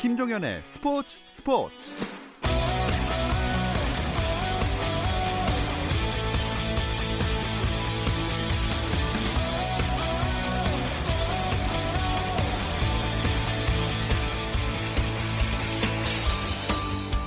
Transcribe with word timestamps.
김종현의 0.00 0.62
스포츠 0.64 1.18
스포츠 1.28 1.74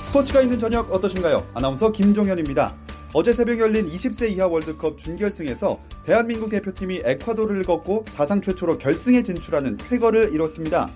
스포츠가 0.02 0.40
있는 0.40 0.58
저녁 0.58 0.92
어떠신가요? 0.92 1.46
아나운서 1.54 1.92
김종현입니다. 1.92 2.74
어제 3.12 3.32
새벽 3.32 3.60
열린 3.60 3.88
20세 3.88 4.30
이하 4.32 4.48
월드컵 4.48 4.98
준결승에서 4.98 5.78
대한민국 6.04 6.50
대표팀이 6.50 7.02
에콰도르를 7.04 7.62
꺾고 7.62 8.04
사상 8.08 8.40
최초로 8.40 8.78
결승에 8.78 9.22
진출하는 9.22 9.76
쾌거를 9.76 10.32
이뤘습니다. 10.32 10.90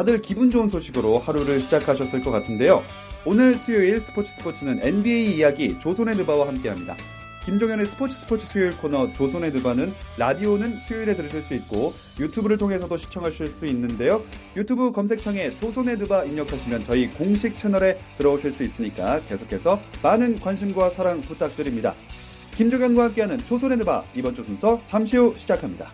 다들 0.00 0.22
기분 0.22 0.50
좋은 0.50 0.70
소식으로 0.70 1.18
하루를 1.18 1.60
시작하셨을 1.60 2.22
것 2.22 2.30
같은데요. 2.30 2.82
오늘 3.26 3.52
수요일 3.52 4.00
스포츠 4.00 4.34
스포츠는 4.36 4.80
NBA 4.82 5.36
이야기 5.36 5.78
조선의 5.78 6.16
느바와 6.16 6.48
함께합니다. 6.48 6.96
김종현의 7.44 7.84
스포츠 7.84 8.18
스포츠 8.18 8.46
수요일 8.46 8.74
코너 8.78 9.12
조선의 9.12 9.52
드바는 9.52 9.92
라디오는 10.16 10.74
수요일에 10.78 11.14
들으실 11.14 11.42
수 11.42 11.52
있고 11.52 11.92
유튜브를 12.18 12.56
통해서도 12.56 12.96
시청하실 12.96 13.48
수 13.48 13.66
있는데요. 13.66 14.24
유튜브 14.56 14.90
검색창에 14.90 15.50
조선의 15.50 15.98
드바 15.98 16.24
입력하시면 16.24 16.84
저희 16.84 17.08
공식 17.10 17.54
채널에 17.58 17.98
들어오실 18.16 18.52
수 18.52 18.62
있으니까 18.62 19.20
계속해서 19.28 19.82
많은 20.02 20.40
관심과 20.40 20.88
사랑 20.88 21.20
부탁드립니다. 21.20 21.94
김종현과 22.56 23.04
함께하는 23.04 23.36
조선의 23.36 23.76
드바 23.76 24.04
이번 24.14 24.34
주 24.34 24.44
순서 24.44 24.80
잠시 24.86 25.18
후 25.18 25.34
시작합니다. 25.36 25.90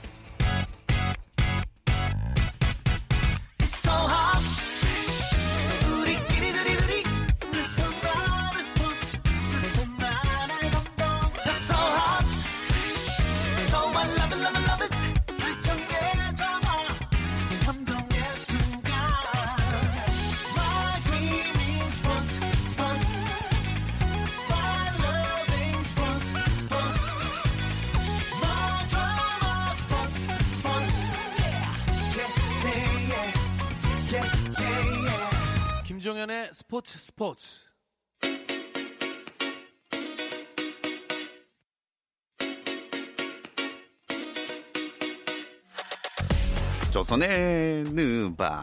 스포츠 36.76 36.98
스포츠. 36.98 37.60
조선의 46.90 47.84
느바 47.84 48.62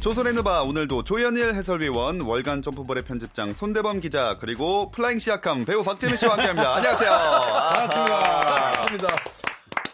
조선의 0.00 0.34
느바 0.34 0.64
오늘도 0.64 1.04
조현일 1.04 1.54
해설위원 1.54 2.20
월간 2.20 2.60
점프볼의 2.60 3.04
편집장 3.04 3.54
손대범 3.54 4.00
기자 4.00 4.36
그리고 4.38 4.90
flying 4.90 5.18
시아캄 5.18 5.64
배우 5.64 5.82
박재민 5.82 6.18
씨와 6.18 6.32
함께합니다. 6.32 6.76
안녕하세요. 6.76 7.10
반갑습니다. 7.10 8.20
반갑습니다. 8.20 9.35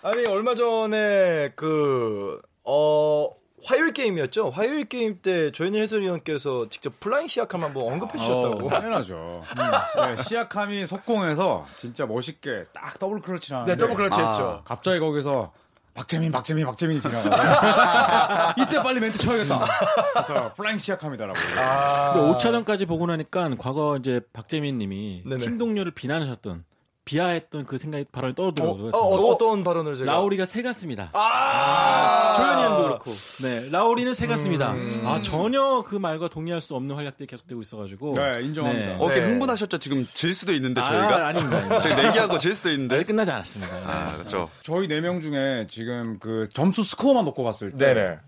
아니 0.02 0.26
얼마 0.26 0.54
전에 0.54 1.52
그 1.56 2.40
어. 2.64 3.28
화요일 3.64 3.92
게임이었죠. 3.92 4.50
화요일 4.50 4.86
게임 4.86 5.20
때 5.22 5.52
조현일 5.52 5.82
해설위원께서 5.82 6.68
직접 6.68 6.98
flying 6.98 7.28
시아캄 7.28 7.62
한번 7.62 7.92
언급해 7.92 8.18
주셨다고. 8.18 8.66
어, 8.66 8.68
당연하죠. 8.68 9.42
음. 9.56 10.16
네, 10.16 10.20
시아캄이 10.20 10.84
속공해서 10.86 11.64
진짜 11.76 12.04
멋있게 12.04 12.64
딱 12.72 12.98
더블 12.98 13.20
클러치 13.20 13.52
나는데 13.52 13.74
네, 13.74 13.78
더블 13.78 13.94
클러치 13.94 14.20
아. 14.20 14.28
했죠. 14.28 14.62
갑자기 14.64 14.98
거기서 14.98 15.52
박재민, 15.94 16.32
박재민, 16.32 16.66
박재민이 16.66 17.00
지나가. 17.00 18.52
이때 18.58 18.82
빨리 18.82 18.98
멘트 18.98 19.18
쳐야겠다. 19.18 19.64
그래서 20.12 20.54
flying 20.54 20.78
시아캄이다라고. 20.78 21.38
아. 21.60 22.12
근데 22.14 22.32
5차전까지 22.32 22.88
보고 22.88 23.06
나니까 23.06 23.48
과거 23.58 23.96
이제 23.96 24.20
박재민 24.32 24.78
님이 24.78 25.22
네네. 25.24 25.38
팀 25.38 25.58
동료를 25.58 25.92
비난하셨던 25.92 26.64
비하했던 27.04 27.66
그 27.66 27.78
생각이 27.78 28.04
발언이 28.12 28.32
어, 28.32 28.34
떠오르더라고요. 28.54 28.90
어, 28.94 29.32
어, 29.32 29.38
떤 29.38 29.64
발언을 29.64 29.96
제가 29.96 30.12
라우리가 30.12 30.46
새 30.46 30.62
같습니다. 30.62 31.10
아, 31.14 32.36
조현일 32.36 32.62
형도 32.62 32.82
그렇고. 32.84 33.12
네, 33.42 33.68
라우리는 33.70 34.14
새 34.14 34.26
같습니다. 34.28 34.72
음. 34.72 35.02
아, 35.04 35.20
전혀 35.20 35.82
그 35.86 35.96
말과 35.96 36.28
동의할 36.28 36.60
수 36.60 36.74
없는 36.76 36.94
활약들이 36.94 37.26
계속되고 37.26 37.60
있어가지고. 37.60 38.14
네, 38.14 38.42
인정합니다. 38.42 38.86
네. 38.86 38.96
어, 39.00 39.08
꽤 39.08 39.20
네. 39.20 39.26
흥분하셨죠? 39.26 39.78
지금 39.78 40.06
질 40.14 40.34
수도 40.34 40.52
있는데 40.52 40.80
아, 40.80 40.84
저희가 40.84 41.26
아닙니다. 41.26 41.56
아닙니다. 41.56 41.80
저희 41.82 41.94
내기하고 41.96 42.38
질 42.38 42.54
수도 42.54 42.70
있는데 42.70 42.96
아직 42.96 43.06
끝나지 43.08 43.30
않았습니다. 43.32 43.74
아 43.84 44.12
그렇죠. 44.14 44.48
저희 44.62 44.86
네 44.88 45.00
명 45.02 45.20
중에 45.20 45.66
지금 45.68 46.18
그 46.20 46.48
점수 46.54 46.84
스코어만 46.84 47.24
놓고 47.24 47.42
봤을 47.42 47.72
때. 47.72 47.92
네네. 47.94 48.18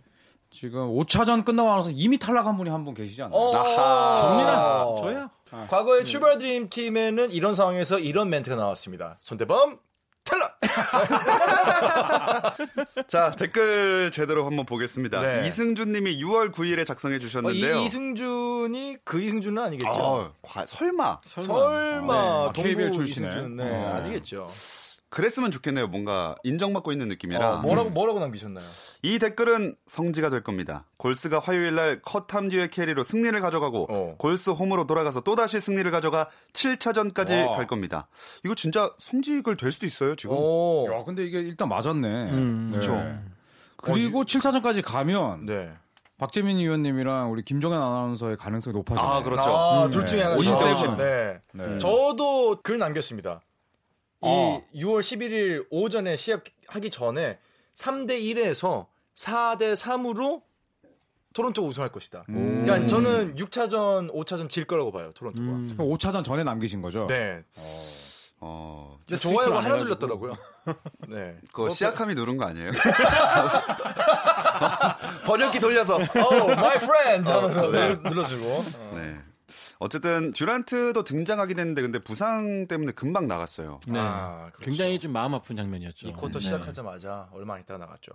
지금 0.55 0.89
5차전 0.95 1.45
끝나고 1.45 1.69
나서 1.69 1.91
이미 1.93 2.17
탈락한 2.19 2.57
분이 2.57 2.71
한 2.71 2.85
분 2.85 2.95
계시지 2.95 3.23
않나요? 3.23 3.39
어. 3.41 3.51
어. 3.51 4.97
저야. 5.01 5.31
과거의 5.69 6.05
출발 6.05 6.39
드림 6.39 6.69
팀에는 6.69 7.31
이런 7.33 7.55
상황에서 7.55 7.99
이런 7.99 8.29
멘트가 8.31 8.55
나왔습니다. 8.57 9.17
손대범 9.21 9.79
탈락. 10.25 10.59
자 13.09 13.31
댓글 13.37 14.11
제대로 14.11 14.45
한번 14.47 14.65
보겠습니다. 14.67 15.21
네. 15.21 15.47
이승준님이 15.49 16.23
6월 16.23 16.51
9일에 16.53 16.87
작성해 16.87 17.17
어, 17.17 17.19
주셨는데요. 17.19 17.77
이 17.79 17.85
이승준이 17.85 18.97
그 19.05 19.21
이승준은 19.23 19.63
아니겠죠? 19.63 19.93
아, 19.93 20.33
과- 20.43 20.67
설마 20.67 21.21
설마 21.27 22.53
네. 22.53 22.55
동부 22.55 22.63
KBL. 22.63 23.03
이승준 23.07 23.57
네, 23.57 23.71
어. 23.71 23.95
아니겠죠. 23.97 24.49
그랬으면 25.15 25.53
좋겠네요. 25.53 25.87
뭔가 25.87 26.35
인정받고 26.43 26.91
있는 26.91 27.07
느낌이라. 27.07 27.59
어, 27.59 27.63
뭐라고 27.63 27.91
뭐라고 27.91 28.19
남기셨나요? 28.19 28.65
이 29.03 29.21
댓글은 29.21 29.77
성지가 29.87 30.29
될 30.29 30.43
겁니다. 30.43 30.87
골스가 30.97 31.39
화요일 31.39 31.77
날 31.77 32.03
컷함 32.03 32.49
뒤의 32.49 32.69
캐리로 32.69 33.05
승리를 33.05 33.41
가져가고 33.41 33.87
어. 33.89 34.15
골스 34.19 34.51
홈으로 34.51 34.89
돌아가서 34.89 35.21
또 35.21 35.37
다시 35.37 35.61
승리를 35.61 35.89
가져가 35.93 36.29
7차전까지 36.53 37.47
와. 37.47 37.57
갈 37.57 37.69
겁니다. 37.69 38.09
이거 38.45 38.57
진짜 38.57 38.91
성직을 38.99 39.57
될 39.57 39.71
수도 39.71 39.87
있어요, 39.87 40.17
지금. 40.17 40.35
오. 40.37 40.89
야, 40.93 41.05
근데 41.05 41.25
이게 41.25 41.39
일단 41.39 41.69
맞았네. 41.69 42.09
음, 42.33 42.71
네. 42.73 42.79
그쵸. 42.81 43.01
그리고 43.77 44.25
7차전까지 44.25 44.83
가면 44.83 45.47
네. 45.47 45.71
박재민 46.19 46.59
의원님이랑 46.59 47.31
우리 47.31 47.45
김종현 47.45 47.81
아나운서의 47.81 48.37
가능성이 48.37 48.75
높아져요. 48.75 49.07
아, 49.07 49.23
그렇죠. 49.23 49.49
아, 49.49 49.85
음, 49.85 49.91
둘 49.93 50.07
중에 50.07 50.19
네. 50.19 50.25
하나. 50.25 50.37
57. 50.37 50.97
네. 50.97 51.41
네. 51.53 51.79
저도 51.79 52.63
글 52.65 52.79
남겼습니다. 52.79 53.43
어. 54.27 54.65
이 54.73 54.83
6월 54.85 55.01
11일 55.01 55.67
오전에 55.71 56.17
시합하기 56.17 56.91
전에 56.91 57.39
3대 57.75 58.11
1에서 58.21 58.87
4대 59.15 59.75
3으로 59.77 60.43
토론토 61.35 61.67
우승할 61.67 61.91
것이다. 61.91 62.25
음. 62.29 62.61
그러니까 62.63 62.87
저는 62.87 63.35
6차전, 63.35 64.13
5차전 64.15 64.49
질 64.49 64.67
거라고 64.67 64.93
봐요, 64.93 65.11
토론토가. 65.15 65.45
음. 65.47 65.75
5차전 65.79 66.23
전에 66.25 66.45
남기신 66.45 66.81
거죠? 66.81 67.07
네. 67.09 67.43
어, 68.39 68.99
근데 69.09 69.21
좋아요가 69.21 69.57
하나 69.59 69.75
해가지고. 69.77 69.85
눌렀더라고요. 69.85 70.33
네. 71.09 71.37
그거 71.53 71.71
시아캄이 71.71 72.15
누른 72.15 72.37
거 72.37 72.45
아니에요? 72.45 72.71
어, 72.71 72.73
번역기 75.27 75.61
돌려서. 75.61 75.95
Oh, 75.97 76.51
my 76.53 76.77
friend! 76.77 77.31
하면서 77.31 77.71
눌- 77.71 78.01
눌러주고. 78.03 78.65
어. 78.79 78.93
네. 78.97 79.17
어쨌든 79.79 80.33
듀란트도 80.33 81.05
등장하긴 81.05 81.59
했는데 81.59 81.83
근데 81.83 81.99
부상 81.99 82.67
때문에 82.67 82.93
금방 82.93 83.27
나갔어요. 83.29 83.81
네. 83.89 83.99
아, 83.99 84.51
그렇죠. 84.53 84.65
굉장히 84.65 84.99
좀 84.99 85.13
마음 85.13 85.35
아픈 85.35 85.57
장면이었죠. 85.57 86.09
이 86.09 86.13
쿼터 86.13 86.39
네. 86.39 86.41
시작하자마자 86.41 87.29
얼마 87.33 87.55
안 87.55 87.61
있다가 87.61 87.79
나갔죠. 87.79 88.13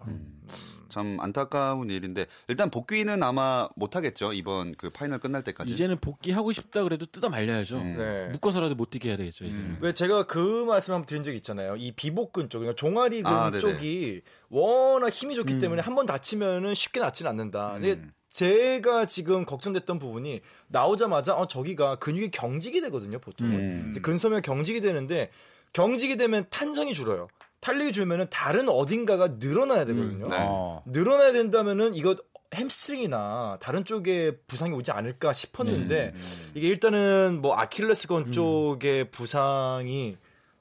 참 0.89 1.19
안타까운 1.19 1.89
일인데 1.89 2.25
일단 2.47 2.69
복귀는 2.71 3.21
아마 3.21 3.69
못 3.75 3.95
하겠죠. 3.95 4.33
이번 4.33 4.73
그 4.75 4.89
final 4.89 5.19
끝날 5.19 5.43
때까지. 5.43 5.71
이제는 5.73 5.99
복귀하고 5.99 6.51
싶다 6.51 6.81
그래도 6.83 7.05
뜯어 7.05 7.29
말려야죠. 7.29 7.77
음. 7.77 7.95
네. 7.97 8.27
묶어서라도 8.31 8.75
못 8.75 8.89
뛰게 8.89 9.09
해야 9.09 9.17
되겠죠. 9.17 9.45
이제는. 9.45 9.77
왜 9.81 9.93
제가 9.93 10.23
그 10.23 10.65
말씀 10.65 10.93
한번 10.95 11.05
드린 11.05 11.23
적이 11.23 11.37
있잖아요. 11.37 11.75
이 11.75 11.91
비복근 11.91 12.49
쪽, 12.49 12.59
그러니까 12.59 12.75
종아리 12.79 13.21
근 13.21 13.31
아, 13.31 13.51
네네. 13.51 13.59
쪽이 13.59 14.21
워낙 14.49 15.09
힘이 15.11 15.35
좋기 15.35 15.53
음. 15.53 15.59
때문에 15.59 15.81
한 15.83 15.95
번 15.95 16.05
다치면은 16.05 16.75
쉽게 16.75 16.99
낫지는 17.01 17.29
않는다. 17.29 17.73
근데 17.73 18.01
제가 18.39 19.05
지금 19.05 19.43
걱정됐던 19.43 19.99
부분이 19.99 20.39
나오자마자 20.69 21.35
어 21.35 21.47
저기가 21.47 21.97
근육이 21.97 22.31
경직이 22.31 22.79
되거든요, 22.79 23.19
보통. 23.19 23.47
음. 23.47 23.93
근소면 24.01 24.41
경직이 24.41 24.79
되는데 24.79 25.29
경직이 25.73 26.15
되면 26.15 26.45
탄성이 26.49 26.93
줄어요. 26.93 27.27
탄력이 27.59 27.91
줄면은 27.91 28.27
다른 28.29 28.69
어딘가가 28.69 29.27
늘어나야 29.39 29.83
되거든요. 29.87 30.29
네. 30.29 30.37
어. 30.39 30.81
늘어나야 30.85 31.33
된다면은 31.33 31.95
이거 31.95 32.15
햄스트링이나 32.55 33.57
다른 33.61 33.83
쪽에 33.83 34.37
부상이 34.47 34.73
오지 34.73 34.91
않을까 34.91 35.33
싶었는데 35.33 36.13
이게 36.55 36.67
일단은 36.67 37.39
뭐 37.41 37.55
아킬레스건 37.55 38.31
쪽의 38.31 39.11
부상이 39.11 40.15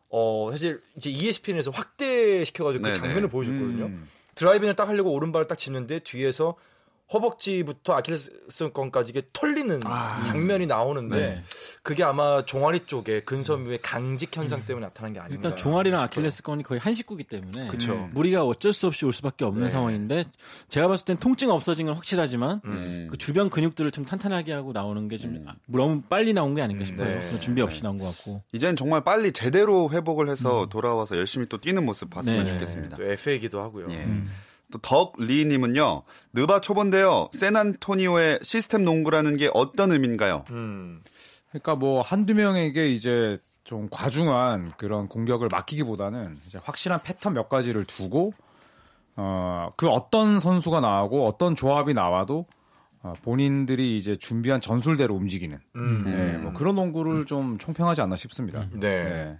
어 0.08 0.48
사실 0.50 0.80
이제 0.96 1.10
ESPN에서 1.10 1.70
확대시켜가지고 1.70 2.82
그 2.82 2.88
네네. 2.88 2.98
장면을 2.98 3.28
보여줬거든요. 3.28 3.84
음. 3.84 4.08
드라이빙을 4.34 4.74
딱 4.74 4.88
하려고 4.88 5.12
오른발을 5.12 5.46
딱 5.46 5.56
짚는데 5.56 6.00
뒤에서 6.00 6.56
허벅지부터 7.12 7.94
아킬레스건까지 7.94 9.10
이게 9.10 9.22
털리는 9.32 9.80
장면이 10.26 10.66
나오는데 10.66 11.16
네. 11.16 11.42
그게 11.82 12.04
아마 12.04 12.44
종아리 12.44 12.80
쪽에 12.86 13.20
근섬유의 13.22 13.78
강직 13.82 14.36
현상 14.36 14.64
때문에 14.66 14.86
나타난 14.86 15.14
게 15.14 15.20
아닌가. 15.20 15.36
일단 15.48 15.56
종아리랑 15.56 16.02
아킬레스건이 16.02 16.62
거의 16.64 16.80
한 16.80 16.92
식구기 16.92 17.24
때문에 17.24 17.68
그쵸. 17.68 18.10
무리가 18.12 18.44
어쩔 18.44 18.74
수 18.74 18.86
없이 18.86 19.06
올 19.06 19.12
수밖에 19.12 19.46
없는 19.46 19.64
네. 19.64 19.70
상황인데 19.70 20.24
제가 20.68 20.88
봤을 20.88 21.06
땐 21.06 21.16
통증 21.16 21.50
없어진 21.50 21.86
건 21.86 21.94
확실하지만 21.96 22.60
음. 22.66 23.08
그 23.10 23.16
주변 23.16 23.48
근육들을 23.48 23.90
좀 23.90 24.04
탄탄하게 24.04 24.52
하고 24.52 24.72
나오는 24.72 25.08
게좀 25.08 25.46
너무 25.66 26.02
빨리 26.02 26.34
나온 26.34 26.54
게 26.54 26.60
아닌가 26.60 26.84
싶어요. 26.84 27.08
네. 27.08 27.40
준비 27.40 27.62
없이 27.62 27.82
나온 27.82 27.96
것 27.96 28.04
같고. 28.06 28.42
이제는 28.52 28.76
정말 28.76 29.02
빨리 29.02 29.32
제대로 29.32 29.90
회복을 29.90 30.28
해서 30.28 30.66
돌아와서 30.68 31.16
열심히 31.16 31.46
또 31.46 31.58
뛰는 31.58 31.86
모습 31.86 32.10
봤으면 32.10 32.44
네. 32.44 32.52
좋겠습니다. 32.52 32.96
또 32.96 33.04
FA이기도 33.04 33.60
하고요. 33.60 33.86
예. 33.90 34.06
또 34.72 34.78
덕리님은요, 34.78 36.02
느바 36.34 36.60
초본데요, 36.60 37.28
샌안토니오의 37.32 38.40
시스템 38.42 38.84
농구라는 38.84 39.36
게 39.36 39.50
어떤 39.54 39.92
의미인가요? 39.92 40.44
음. 40.50 41.02
그러니까 41.48 41.74
뭐 41.76 42.00
한두 42.00 42.34
명에게 42.34 42.92
이제 42.92 43.38
좀 43.64 43.88
과중한 43.90 44.72
그런 44.76 45.08
공격을 45.08 45.48
맡기기보다는 45.50 46.36
이제 46.46 46.58
확실한 46.62 47.00
패턴 47.02 47.34
몇 47.34 47.48
가지를 47.48 47.84
두고 47.84 48.32
어, 49.16 49.68
그 49.76 49.88
어떤 49.88 50.40
선수가 50.40 50.80
나오고 50.80 51.26
어떤 51.26 51.54
조합이 51.54 51.92
나와도 51.92 52.46
어, 53.02 53.12
본인들이 53.22 53.98
이제 53.98 54.16
준비한 54.16 54.60
전술대로 54.60 55.14
움직이는 55.14 55.58
음. 55.76 56.04
네, 56.04 56.38
뭐 56.38 56.52
그런 56.52 56.76
농구를 56.76 57.26
좀 57.26 57.58
총평하지 57.58 58.00
않나 58.00 58.16
싶습니다. 58.16 58.66
네. 58.72 59.04
네. 59.04 59.38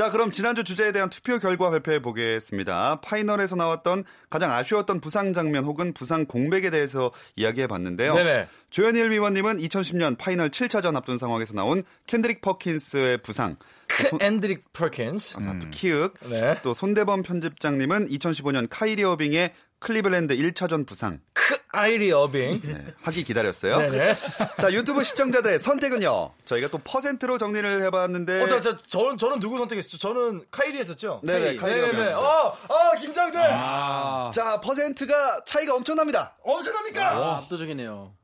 자, 0.00 0.10
그럼 0.10 0.30
지난주 0.30 0.64
주제에 0.64 0.92
대한 0.92 1.10
투표 1.10 1.38
결과 1.38 1.68
발표해 1.68 2.00
보겠습니다. 2.00 3.02
final에서 3.02 3.54
나왔던 3.54 4.04
가장 4.30 4.50
아쉬웠던 4.50 5.02
부상 5.02 5.34
장면 5.34 5.64
혹은 5.64 5.92
부상 5.92 6.24
공백에 6.24 6.70
대해서 6.70 7.12
이야기해 7.36 7.66
봤는데요. 7.66 8.14
네네. 8.14 8.46
조현일 8.70 9.10
위원님은 9.10 9.58
2010년 9.58 10.16
final 10.16 10.48
7차전 10.48 10.96
앞둔 10.96 11.18
상황에서 11.18 11.52
나온 11.52 11.82
켄드릭 12.06 12.40
퍼킨스의 12.40 13.18
부상, 13.18 13.56
크 13.88 14.16
앤드릭 14.24 14.72
퍼킨스. 14.72 15.36
아, 15.36 15.58
또 15.58 15.68
키읔, 15.68 16.14
네. 16.30 16.58
또 16.62 16.72
손대범 16.72 17.22
편집장님은 17.22 18.08
2015년 18.08 18.68
카이리 18.70 19.04
어빙의 19.04 19.52
클리블랜드 19.80 20.36
1차전 20.36 20.86
부상 20.86 21.20
크 21.32 21.58
아이리 21.72 22.12
어빙. 22.12 22.60
네, 22.62 22.86
하기 23.02 23.24
기다렸어요. 23.24 23.78
네네. 23.78 24.14
자 24.60 24.72
유튜브 24.72 25.04
시청자들의 25.04 25.60
선택은요. 25.60 26.32
저희가 26.44 26.68
또 26.68 26.78
퍼센트로 26.78 27.38
정리를 27.38 27.82
해봤는데 27.84 28.42
어, 28.42 28.46
저, 28.48 28.60
저, 28.60 28.76
저는, 28.76 29.16
저는 29.18 29.40
누구 29.40 29.56
선택했죠? 29.58 29.96
저는 29.98 30.44
카이리 30.50 30.78
했었죠? 30.78 31.20
네네, 31.24 31.56
카이리 31.56 31.80
네네. 31.80 31.92
했어요. 31.92 32.18
어, 32.18 32.48
어, 32.68 32.96
긴장돼! 33.00 33.38
아, 33.38 34.30
자 34.34 34.60
퍼센트가 34.60 35.44
차이가 35.44 35.74
엄청납니다. 35.76 36.36
엄청납니까? 36.42 37.18
와, 37.18 37.36
압도적이네요. 37.38 38.14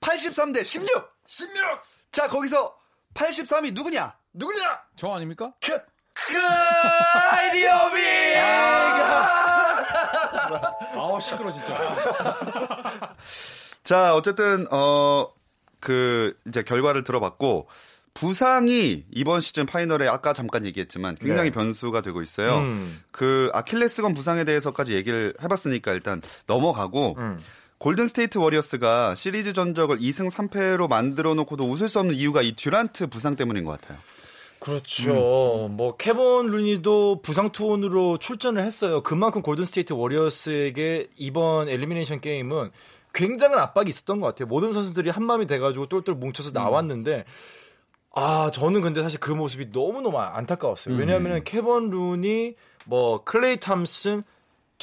83대 0.00 0.64
16. 0.64 0.88
16! 1.26 1.82
자 2.12 2.28
거기서 2.28 2.76
83이 3.14 3.74
누구냐? 3.74 4.14
누구냐? 4.32 4.80
저 4.96 5.12
아닙니까? 5.12 5.52
크, 5.60 5.76
카이리 6.14 7.66
어빙! 7.66 8.40
아 8.40 9.73
우 10.96 11.20
시끄러 11.20 11.50
진짜. 11.50 11.76
자 13.84 14.14
어쨌든 14.14 14.66
어 14.70 15.34
그 15.84 16.34
이제 16.48 16.62
결과를 16.62 17.04
들어봤고 17.04 17.68
부상이 18.14 19.04
이번 19.12 19.40
시즌 19.40 19.66
final에 19.66 20.08
아까 20.08 20.32
잠깐 20.32 20.64
얘기했지만 20.64 21.16
굉장히 21.16 21.50
네. 21.50 21.54
변수가 21.54 22.00
되고 22.00 22.22
있어요. 22.22 22.58
음. 22.58 23.00
그 23.10 23.50
아킬레스건 23.52 24.14
부상에 24.14 24.44
대해서까지 24.44 24.94
얘기를 24.94 25.34
해봤으니까 25.42 25.92
일단 25.92 26.22
넘어가고 26.46 27.16
음. 27.18 27.38
골든 27.78 28.08
스테이트 28.08 28.38
워리어스가 28.38 29.14
시리즈 29.14 29.52
전적을 29.52 29.98
2승 29.98 30.30
3패로 30.30 30.88
만들어 30.88 31.34
놓고도 31.34 31.64
웃을 31.68 31.88
수 31.88 31.98
없는 32.00 32.14
이유가 32.14 32.40
이 32.40 32.52
듀란트 32.52 33.08
부상 33.08 33.36
때문인 33.36 33.64
것 33.64 33.78
같아요. 33.78 33.98
그렇죠. 34.64 35.68
뭐 35.70 35.94
케본 35.98 36.46
루니도 36.46 37.20
부상 37.20 37.50
투혼으로 37.50 38.16
출전을 38.16 38.64
했어요. 38.64 39.02
그만큼 39.02 39.42
골든 39.42 39.66
스테이트 39.66 39.92
워리어스에게 39.92 41.08
이번 41.16 41.68
elimination 41.68 42.22
게임은 42.22 42.70
굉장한 43.12 43.58
압박이 43.58 43.90
있었던 43.90 44.20
것 44.20 44.28
같아요. 44.28 44.48
모든 44.48 44.72
선수들이 44.72 45.10
한 45.10 45.26
마음이 45.26 45.46
돼가지고 45.46 45.86
똘똘 45.86 46.14
뭉쳐서 46.14 46.52
나왔는데 46.52 47.26
아 48.12 48.50
저는 48.54 48.80
근데 48.80 49.02
사실 49.02 49.20
그 49.20 49.32
모습이 49.32 49.70
너무 49.70 50.00
너무 50.00 50.18
안타까웠어요. 50.18 50.96
왜냐하면 50.96 51.44
케본 51.44 51.90
루니, 51.90 52.54
뭐 52.86 53.22
클레이 53.22 53.58
탐슨, 53.58 54.22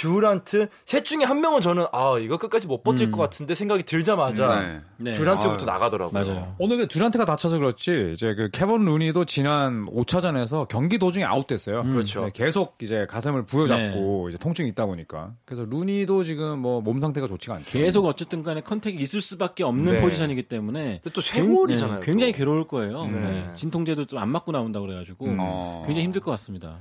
듀란트 0.01 0.68
셋 0.86 1.06
중에 1.06 1.24
한 1.24 1.42
명은 1.42 1.62
저는 1.62 1.86
아 1.92 2.15
이거 2.19 2.38
끝까지 2.38 2.65
못 2.68 2.83
버틸 2.83 3.12
것 3.12 3.19
같은데 3.21 3.53
생각이 3.53 3.83
들자마자 3.83 4.59
네. 4.59 4.81
네. 4.98 5.12
듀란트부터 5.13 5.59
아유. 5.63 5.65
나가더라고요. 5.65 6.25
맞아요. 6.25 6.56
오늘 6.57 6.77
그 6.77 6.88
듀란트가 6.88 7.25
다쳐서 7.25 7.59
그렇지 7.59 8.12
이제 8.13 8.33
그 8.33 8.50
케본 8.51 8.83
루니도 8.86 9.25
지난 9.25 9.86
5차전에서 9.86 10.68
경기 10.68 10.98
도중에 10.98 11.24
아웃됐어요. 11.25 11.83
그렇죠. 11.83 12.25
네, 12.25 12.31
계속 12.33 12.77
이제 12.81 13.06
가슴을 13.07 13.45
부여잡고 13.45 14.30
이제 14.30 14.38
통증이 14.39 14.69
있다 14.69 14.86
보니까 14.88 15.33
그래서 15.45 15.65
루니도 15.69 16.24
지금 16.24 16.59
뭐 16.59 16.81
몸 16.81 17.00
상태가 17.00 17.27
좋지가 17.27 17.56
않죠. 17.57 17.69
계속 17.69 18.06
어쨌든 18.06 18.42
간에 18.42 18.62
컨택이 18.62 18.97
있을 19.04 19.21
수밖에 19.21 19.63
없는 19.63 19.94
네. 19.94 20.01
포지션이기 20.01 20.44
때문에 20.44 21.00
근데 21.04 21.13
또 21.13 21.21
쇄골이잖아요, 21.21 22.00
굉- 22.00 22.00
네, 22.00 22.06
굉장히 22.12 22.31
또. 22.33 22.38
괴로울 22.39 22.68
거예요. 22.68 23.06
네. 23.06 23.19
네. 23.19 23.45
진통제도 23.56 24.06
좀 24.06 24.21
안 24.21 24.30
맞고 24.30 24.51
나온다 24.51 24.80
그래가지고 24.80 25.25
어. 25.39 25.83
굉장히 25.86 26.06
힘들 26.06 26.21
것 26.21 26.31
같습니다. 26.31 26.77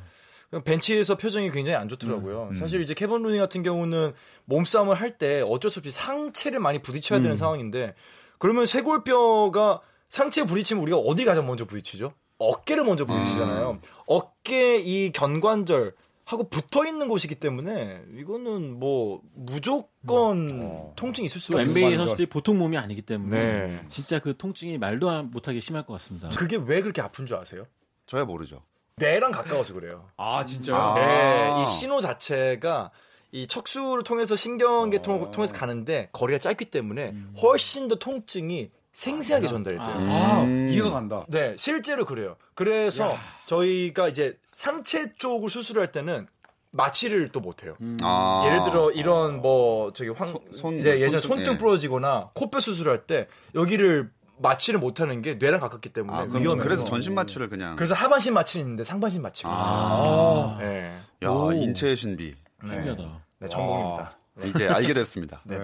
벤치에서 0.65 1.17
표정이 1.17 1.51
굉장히 1.51 1.77
안 1.77 1.89
좋더라고요. 1.89 2.51
사실 2.59 2.81
이제 2.83 2.93
케본 2.95 3.23
루니 3.23 3.39
같은 3.39 3.63
경우는 3.63 4.13
몸싸움을 4.47 4.97
할 4.97 5.17
때 5.19 5.43
어쩔 5.47 5.71
수 5.71 5.79
없이 5.81 5.91
상체를 5.93 6.59
많이 6.61 6.81
부딪혀야 6.83 7.21
되는 7.21 7.37
상황인데 7.37 7.95
그러면 8.39 8.67
쇄골뼈가 8.67 9.81
상체에 10.09 10.45
부딪히면 10.45 10.83
우리가 10.83 10.97
어디 10.99 11.25
가장 11.25 11.47
먼저 11.47 11.65
부딪히죠? 11.67 12.15
어깨를 12.39 12.85
먼저 12.85 13.05
부딪히잖아요. 13.05 13.79
어깨 14.07 14.79
이 14.79 15.13
견관절 15.13 15.95
하고 16.25 16.49
붙어 16.49 16.87
있는 16.87 17.09
곳이기 17.09 17.35
때문에 17.37 18.03
이거는 18.17 18.79
뭐 18.79 19.21
무조건 19.35 20.93
통증이 20.97 21.27
있을 21.27 21.41
또 21.41 21.45
수가 21.45 21.61
있는 21.63 21.71
NBA 21.77 21.91
거죠. 21.97 22.03
선수들이 22.05 22.27
보통 22.29 22.59
몸이 22.59 22.77
아니기 22.79 23.03
때문에 23.03 23.39
네. 23.39 23.81
진짜 23.89 24.19
그 24.21 24.37
통증이 24.37 24.79
말도 24.79 25.11
안- 25.11 25.31
못하게 25.31 25.61
심할 25.61 25.85
것 25.85 25.93
같습니다. 25.95 26.31
그게 26.31 26.57
왜 26.57 26.83
그렇게 26.83 27.01
아픈 27.03 27.27
줄 27.27 27.37
아세요? 27.37 27.67
저야 28.07 28.25
모르죠. 28.25 28.63
뇌랑 29.01 29.33
가까워서 29.33 29.75
그래요. 29.75 30.07
아 30.17 30.45
진짜요? 30.45 30.77
아. 30.77 30.95
네, 30.95 31.63
이 31.63 31.67
신호 31.67 32.01
자체가 32.01 32.91
이 33.33 33.47
척수를 33.47 34.03
통해서 34.05 34.37
신경계통을 34.37 35.31
통해서 35.31 35.55
가는데 35.57 36.09
거리가 36.13 36.39
짧기 36.39 36.67
때문에 36.67 37.15
훨씬 37.43 37.89
더 37.89 37.97
통증이 37.97 38.71
생생하게 38.93 39.49
전달이 39.49 39.77
돼요. 39.79 39.87
아, 39.89 40.43
음. 40.43 40.69
이해가 40.73 40.91
간다. 40.91 41.25
네, 41.29 41.55
실제로 41.57 42.05
그래요. 42.05 42.37
그래서 42.55 43.17
저희가 43.47 44.09
이제 44.09 44.37
상체 44.53 45.13
쪽을 45.17 45.49
수술할 45.49 45.93
때는 45.93 46.27
마취를 46.73 47.31
또 47.31 47.41
못해요. 47.41 47.77
아. 48.03 48.43
예를 48.47 48.63
들어 48.65 48.91
이런 48.93 49.41
뭐 49.41 49.93
저기 49.93 50.11
황 50.11 50.35
손- 50.53 50.79
네, 50.83 50.97
예전 51.01 51.21
손등, 51.21 51.29
손등 51.37 51.53
예. 51.55 51.59
부러지거나 51.59 52.31
코뼈 52.35 52.61
수술할 52.61 53.07
때 53.07 53.27
여기를 53.55 54.11
마취를 54.41 54.81
못하는 54.81 55.23
게 55.23 55.35
뇌랑 55.35 55.61
가깝기 55.61 55.91
때문에 55.91 56.17
아, 56.19 56.27
그럼 56.27 56.43
위험해요. 56.43 56.63
그래서 56.65 56.85
전신 56.85 57.15
마취를 57.15 57.49
그냥. 57.49 57.77
그래서 57.77 57.95
하반신 57.95 58.35
마취는 58.35 58.65
있는데 58.65 58.85
상반신 58.85 59.23
마취가 59.23 59.49
아. 59.51 60.57
있어요. 60.57 60.69
네. 60.69 60.99
야 61.23 61.31
인체의 61.55 61.97
신비. 61.97 62.35
신기하다. 62.67 63.03
네, 63.39 63.49
전공입니다. 63.49 64.17
이제 64.45 64.69
알게 64.69 64.95
됐습니다. 64.95 65.43
네. 65.45 65.59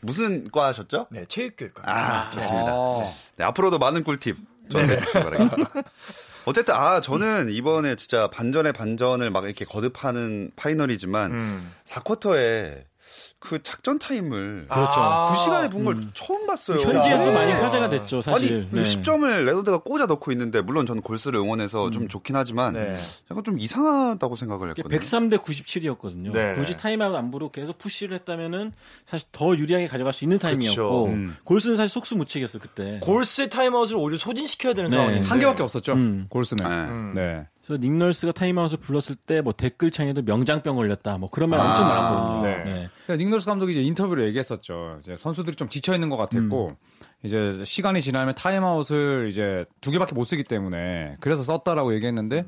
무슨 0.00 0.50
과 0.50 0.66
하셨죠? 0.68 1.06
네, 1.10 1.24
체육교육과. 1.26 1.82
아, 1.86 2.30
좋습니다. 2.32 2.72
아, 2.72 3.12
네, 3.36 3.44
앞으로도 3.44 3.78
많은 3.78 4.02
꿀팁 4.04 4.36
전해 4.68 4.98
주시기 5.00 5.12
바라겠습니다. 5.12 5.70
어쨌든 6.44 6.74
아 6.74 7.00
저는 7.00 7.50
이번에 7.50 7.94
진짜 7.94 8.28
반전의 8.28 8.72
반전을 8.72 9.30
막 9.30 9.44
이렇게 9.44 9.64
거듭하는 9.64 10.50
final이지만 10.56 11.30
음. 11.30 11.72
4쿼터에 11.84 12.84
그 13.42 13.60
작전 13.62 13.98
타임을 13.98 14.66
그렇죠. 14.68 14.92
아. 15.00 15.32
그 15.32 15.40
시간에 15.40 15.68
부른 15.68 15.85
걸 15.85 15.96
처음 16.14 16.46
봤어요. 16.46 16.78
현지에서 16.80 17.24
네. 17.24 17.34
많이 17.34 17.52
화제가 17.52 17.90
됐죠, 17.90 18.22
사실. 18.22 18.68
아니 18.72 18.82
네. 18.82 18.82
10점을 18.84 19.44
레너드가 19.44 19.78
꽂아 19.78 20.06
넣고 20.06 20.30
있는데 20.32 20.62
물론 20.62 20.86
저는 20.86 21.02
골스를 21.02 21.40
응원해서 21.40 21.90
좀 21.90 22.06
좋긴 22.06 22.36
하지만 22.36 22.74
네. 22.74 22.94
약간 23.30 23.42
좀 23.42 23.58
이상하다고 23.58 24.36
생각을 24.36 24.70
했거든요. 24.70 24.96
103대 24.96 25.38
97이었거든요. 25.42 26.32
네. 26.32 26.54
굳이 26.54 26.76
타임아웃 26.76 27.14
안 27.16 27.32
부르고 27.32 27.50
계속 27.50 27.78
push를 27.78 28.14
했다면은 28.18 28.72
사실 29.04 29.28
더 29.32 29.56
유리하게 29.56 29.88
가져갈 29.88 30.12
수 30.12 30.24
있는 30.24 30.38
타임이었고 30.38 31.04
그쵸. 31.06 31.32
골스는 31.44 31.76
사실 31.76 31.88
속수무책이었어 31.90 32.60
그때. 32.60 33.00
골스 33.02 33.48
타임아웃을 33.48 33.96
오히려 33.96 34.18
소진시켜야 34.18 34.72
되는 34.72 34.88
네. 34.88 34.96
상황인데 34.96 35.28
한 35.28 35.38
개밖에 35.40 35.62
없었죠. 35.64 35.94
음. 35.94 36.26
골스는. 36.28 37.14
네. 37.14 37.46
네. 37.62 37.66
그래서 37.66 37.80
닉 37.80 37.93
널스가 37.93 38.32
타임아웃을 38.32 38.78
불렀을 38.78 39.14
때 39.16 39.40
뭐 39.40 39.52
댓글창에도 39.52 40.22
명장병 40.22 40.76
걸렸다 40.76 41.18
뭐 41.18 41.30
그런 41.30 41.50
말 41.50 41.60
엄청 41.60 41.84
아, 41.84 41.88
많았거든요. 41.88 42.42
네. 42.42 42.56
네. 42.64 42.88
그러니까 43.06 43.24
닉 43.24 43.31
널스 43.31 43.46
감독이 43.46 43.72
이제 43.72 43.82
인터뷰를 43.82 44.26
얘기했었죠. 44.28 44.98
이제 45.00 45.16
선수들이 45.16 45.56
좀 45.56 45.68
지쳐 45.68 45.94
있는 45.94 46.08
것 46.08 46.16
같았고 46.16 46.76
이제 47.24 47.62
시간이 47.64 48.00
지나면 48.02 48.34
타임아웃을 48.34 49.28
이제 49.30 49.64
두 49.80 49.90
개밖에 49.90 50.14
못 50.14 50.24
쓰기 50.24 50.44
때문에 50.44 51.16
그래서 51.20 51.42
썼다라고 51.42 51.94
얘기했는데 51.94 52.44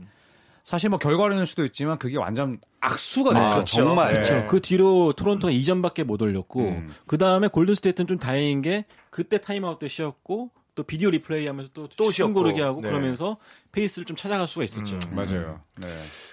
사실 0.62 0.88
뭐 0.88 0.99
결과론일 0.99 1.47
수도 1.47 1.64
있지만 1.66 1.99
그게 1.99 2.16
완전 2.16 2.59
악수가 2.80 3.35
됐죠. 3.35 3.61
아, 3.61 3.64
정말. 3.64 4.14
네. 4.14 4.23
그렇죠. 4.23 4.47
그 4.47 4.61
뒤로 4.61 5.12
토론토가 5.12 5.52
2점밖에 5.52 6.04
못 6.04 6.23
올렸고 6.23 6.61
음. 6.61 6.90
그 7.06 7.18
다음에 7.18 7.49
골든 7.49 7.75
스테이트는 7.75 8.06
좀 8.09 8.18
다행인 8.18 8.62
게 8.62 8.85
그때 9.11 9.38
타임아웃도 9.38 9.88
쉬었고 9.88 10.50
또 10.75 10.83
비디오 10.83 11.11
리플레이 11.11 11.47
하면서 11.47 11.71
또 11.73 11.88
또 11.97 12.11
시간 12.11 12.28
쉬었고. 12.28 12.33
고르게 12.35 12.62
하고 12.62 12.81
네. 12.81 12.88
그러면서 12.88 13.37
페이스를 13.73 14.04
좀 14.04 14.16
찾아갈 14.16 14.49
수가 14.49 14.64
있었죠. 14.64 14.99
맞아요. 15.12 15.61
네. 15.76 15.88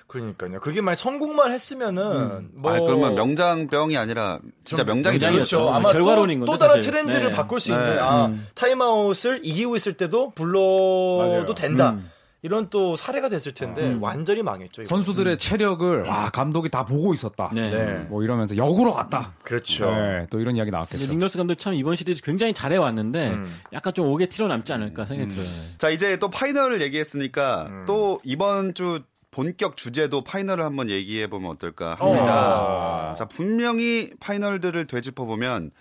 그러니까요. 0.07 0.59
그게 0.59 0.81
만약 0.81 0.95
성공만 0.95 1.51
했으면은 1.51 2.49
뭐 2.53 2.71
아, 2.73 2.79
그러면 2.79 3.15
명장병이 3.15 3.95
아니라 3.97 4.39
진짜 4.63 4.83
명장이. 4.83 5.19
명장이었죠. 5.19 5.57
그렇죠. 5.57 5.69
음, 5.69 5.73
아마 5.75 5.91
결과론인 5.91 6.39
또, 6.41 6.45
또 6.45 6.51
건데, 6.53 6.59
다른 6.67 6.75
사실. 6.81 6.91
트렌드를 6.91 7.29
네. 7.29 7.35
바꿀 7.35 7.59
수 7.59 7.69
네. 7.71 7.75
있는 7.77 7.99
아 7.99 8.25
음. 8.27 8.47
타임아웃을 8.55 9.41
이기고 9.43 9.75
있을 9.75 9.93
때도 9.93 10.31
불러도 10.31 11.17
맞아요. 11.27 11.55
된다. 11.55 11.97
음. 12.41 12.43
이런 12.43 12.69
또 12.69 12.95
사례가 12.95 13.29
됐을 13.29 13.53
텐데 13.53 13.97
완전히 13.99 14.41
망했죠. 14.41 14.81
이거. 14.81 14.89
선수들의 14.89 15.37
체력을 15.37 16.03
와 16.03 16.29
감독이 16.29 16.69
다 16.69 16.85
보고 16.85 17.13
있었다. 17.13 17.51
네. 17.53 17.69
네. 17.69 17.99
뭐 18.09 18.23
이러면서 18.23 18.57
역으로 18.57 18.93
갔다. 18.93 19.33
그렇죠. 19.43 19.91
네, 19.91 20.27
또 20.29 20.39
이런 20.39 20.55
이야기 20.55 20.71
나왔겠죠. 20.71 21.05
닉널스 21.05 21.37
감독 21.37 21.55
참 21.55 21.73
이번 21.73 21.95
시리즈 21.95 22.21
굉장히 22.21 22.53
잘해 22.53 22.77
왔는데 22.77 23.29
음. 23.29 23.61
약간 23.73 23.93
좀 23.93 24.07
오게 24.07 24.27
티로 24.27 24.47
남지 24.47 24.73
않을까 24.73 25.05
생각이 25.05 25.29
들어요. 25.29 25.47
자, 25.77 25.89
이제 25.89 26.17
또 26.17 26.29
파이널을 26.29 26.81
얘기했으니까 26.81 27.65
음. 27.69 27.83
또 27.85 28.19
이번 28.23 28.73
주 28.73 29.01
본격 29.29 29.77
주제도 29.77 30.21
파이널을 30.21 30.63
한번 30.63 30.89
얘기해 30.89 31.27
보면 31.27 31.51
어떨까 31.51 31.95
합니다. 31.95 33.15
자, 33.17 33.25
분명히 33.25 34.09
파이널들을 34.19 34.87
되짚어 34.87 35.25
보면 35.25 35.71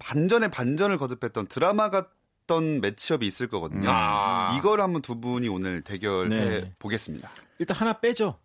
반전에 0.00 0.48
반전을 0.48 0.98
거듭했던 0.98 1.46
드라마 1.46 1.88
같던 2.48 2.80
매치업이 2.80 3.26
있을 3.26 3.46
거거든요. 3.46 3.88
이걸 4.56 4.80
한번 4.80 5.02
두 5.02 5.20
분이 5.20 5.48
오늘 5.48 5.82
대결해 5.82 6.28
네. 6.28 6.72
보겠습니다. 6.78 7.30
일단 7.58 7.76
하나 7.76 7.92
빼죠. 7.92 8.36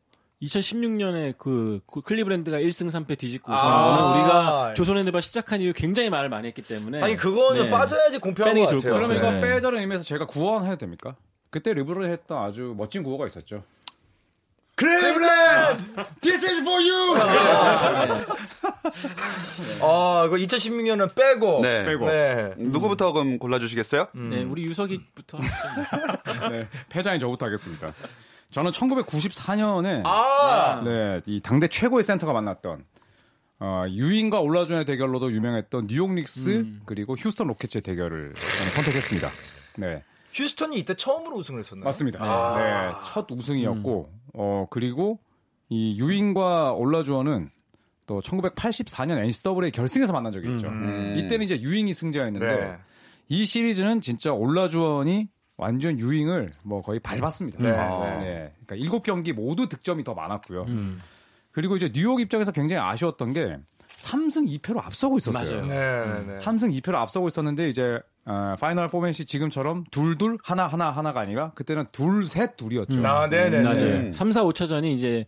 2016년에 0.42 1.38
그, 1.38 1.80
그 1.88 2.02
클리브랜드가 2.02 2.58
1승 2.58 2.92
3패 2.92 3.18
뒤집고 3.18 3.54
아. 3.54 4.12
우리가 4.12 4.74
조선 4.76 4.98
핸드바 4.98 5.22
시작한 5.22 5.62
이후 5.62 5.72
굉장히 5.74 6.10
말을 6.10 6.28
많이 6.30 6.48
했기 6.50 6.62
때문에 6.62 7.02
아니 7.02 7.16
그거는 7.16 7.64
네. 7.64 7.70
빠져야지 7.70 8.20
공평한 8.20 8.54
것게 8.54 8.66
같아요. 8.76 8.94
그러면 8.94 9.22
같아요. 9.22 9.32
이거 9.32 9.32
네. 9.48 9.54
빼자는 9.54 9.80
의미에서 9.80 10.04
제가 10.04 10.28
구원해도 10.28 10.78
됩니까? 10.78 11.16
그때 11.50 11.74
리브를 11.74 12.12
했던 12.12 12.44
아주 12.44 12.74
멋진 12.78 13.04
구호가 13.04 13.26
있었죠. 13.26 13.64
This 16.22 16.46
is 16.46 16.60
for 16.62 16.82
you. 16.82 17.16
아, 19.82 20.28
그 20.30 20.38
2016년은 20.38 21.16
빼고. 21.16 21.62
네. 21.62 21.86
빼고. 21.86 22.06
네. 22.06 22.54
누구부터 22.58 23.14
그럼 23.14 23.38
골라주시겠어요? 23.40 24.08
네, 24.14 24.44
우리 24.44 24.64
유석이부터 24.64 25.40
네, 26.52 26.68
패자인 26.90 27.20
저부터 27.20 27.46
하겠습니다. 27.46 27.94
저는 28.52 28.72
1994년에 28.72 30.04
아, 30.06 30.82
네, 30.86 31.22
이 31.26 31.42
당대 31.42 31.68
최고의 31.68 32.04
센터가 32.04 32.34
만났던 32.34 32.86
어, 33.60 33.86
유인과 33.90 34.42
올라준의 34.42 34.86
대결로도 34.86 35.32
유명했던 35.32 35.88
뉴욕 35.88 36.14
닉스 36.14 36.66
그리고 36.86 37.16
휴스턴 37.16 37.48
로켓츠의 37.48 37.82
대결을 37.82 38.34
선택했습니다. 38.76 39.30
네, 39.78 40.04
휴스턴이 40.34 40.78
이때 40.78 40.94
처음으로 40.94 41.38
우승을 41.38 41.62
했었나요? 41.62 41.86
맞습니다. 41.86 42.20
네, 42.58 42.92
첫 43.12 43.32
우승이었고 43.32 44.10
어 44.36 44.68
그리고 44.70 45.20
이 45.70 45.98
유잉과 46.00 46.74
올라주원은 46.74 47.50
또 48.06 48.22
1984년 48.22 49.18
NCAA 49.24 49.72
결승에서 49.72 50.12
만난 50.14 50.32
적이 50.32 50.52
있죠. 50.52 50.68
이때는 50.68 51.42
이제 51.44 51.60
유잉이 51.62 51.94
승자였는데 51.94 52.46
네. 52.46 52.78
이 53.30 53.46
시리즈는 53.46 54.02
진짜 54.02 54.34
올라주원이 54.34 55.30
완전 55.58 55.98
유잉을 56.00 56.50
뭐 56.64 56.82
거의 56.82 57.00
밟았습니다. 57.00 57.60
네, 57.60 57.72
네. 57.72 58.54
그러니까 58.66 58.76
일곱 58.76 59.04
경기 59.04 59.32
모두 59.34 59.70
득점이 59.70 60.04
더 60.04 60.14
많았고요. 60.14 60.66
음. 60.68 61.02
그리고 61.52 61.76
이제 61.76 61.92
뉴욕 61.94 62.20
입장에서 62.20 62.52
굉장히 62.52 62.82
아쉬웠던 62.82 63.34
게 63.34 63.58
3승 64.00 64.50
2패로 64.60 64.84
앞서고 64.84 65.18
있었어요. 65.18 65.62
맞아요. 65.62 65.66
네, 65.68 66.34
네. 66.34 66.34
3승 66.34 66.78
2패로 66.82 66.96
앞서고 66.96 67.28
있었는데 67.30 67.70
이제 67.70 68.00
어, 68.26 68.56
final 68.60 68.88
포맷이 68.88 69.26
지금처럼 69.26 69.84
둘둘 69.92 70.38
하나 70.44 70.68
하나 70.68 70.90
하나가 70.92 71.20
아니라 71.22 71.52
그때는 71.52 71.86
둘 71.92 72.26
셋 72.26 72.58
둘이었죠. 72.58 73.06
아, 73.08 73.30
네네. 73.30 73.62
맞아요. 73.62 73.86
음. 73.86 74.14
3, 74.14 74.32
4, 74.32 74.44
5차전이 74.44 74.94
이제 74.96 75.26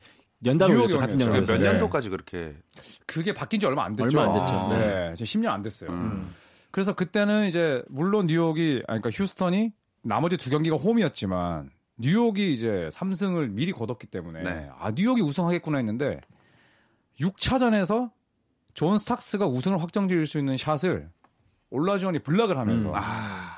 열렸죠. 0.50 0.98
같은 0.98 1.22
열렸죠. 1.22 1.54
몇. 1.54 1.60
네. 1.60 1.72
년도까지 1.72 2.10
그렇게 2.10 2.56
그게 3.06 3.34
바뀐 3.34 3.60
지 3.60 3.66
얼마 3.66 3.84
안 3.86 3.96
됐죠. 3.96 4.20
얼마 4.20 4.34
안 4.34 4.40
됐죠. 4.40 4.68
네, 4.78 5.14
지금 5.16 5.42
10년 5.42 5.50
안 5.52 5.62
됐어요. 5.62 5.90
그래서 6.72 6.94
그때는 6.94 7.48
이제 7.48 7.84
물론 7.88 8.28
뉴욕이 8.28 8.84
아니 8.88 9.02
그러니까 9.02 9.10
휴스턴이 9.12 9.72
나머지 10.02 10.38
두 10.38 10.50
경기가 10.50 10.75
홈이었지만 10.75 11.72
뉴욕이 11.98 12.52
이제 12.54 12.90
3승을 12.92 13.50
미리 13.50 13.72
거뒀기 13.72 14.08
때문에 14.08 14.44
네. 14.44 14.70
아 14.78 14.92
뉴욕이 14.92 15.22
우승하겠구나 15.22 15.78
했는데 15.78 16.20
6차전에서 17.20 18.12
존 18.74 18.98
스탁스가 18.98 19.48
우승을 19.48 19.82
확정지을 19.82 20.28
수 20.28 20.38
있는 20.38 20.58
shot을 20.58 21.10
올라주원이 21.70 22.20
block을 22.20 22.58
하면서 22.58 22.92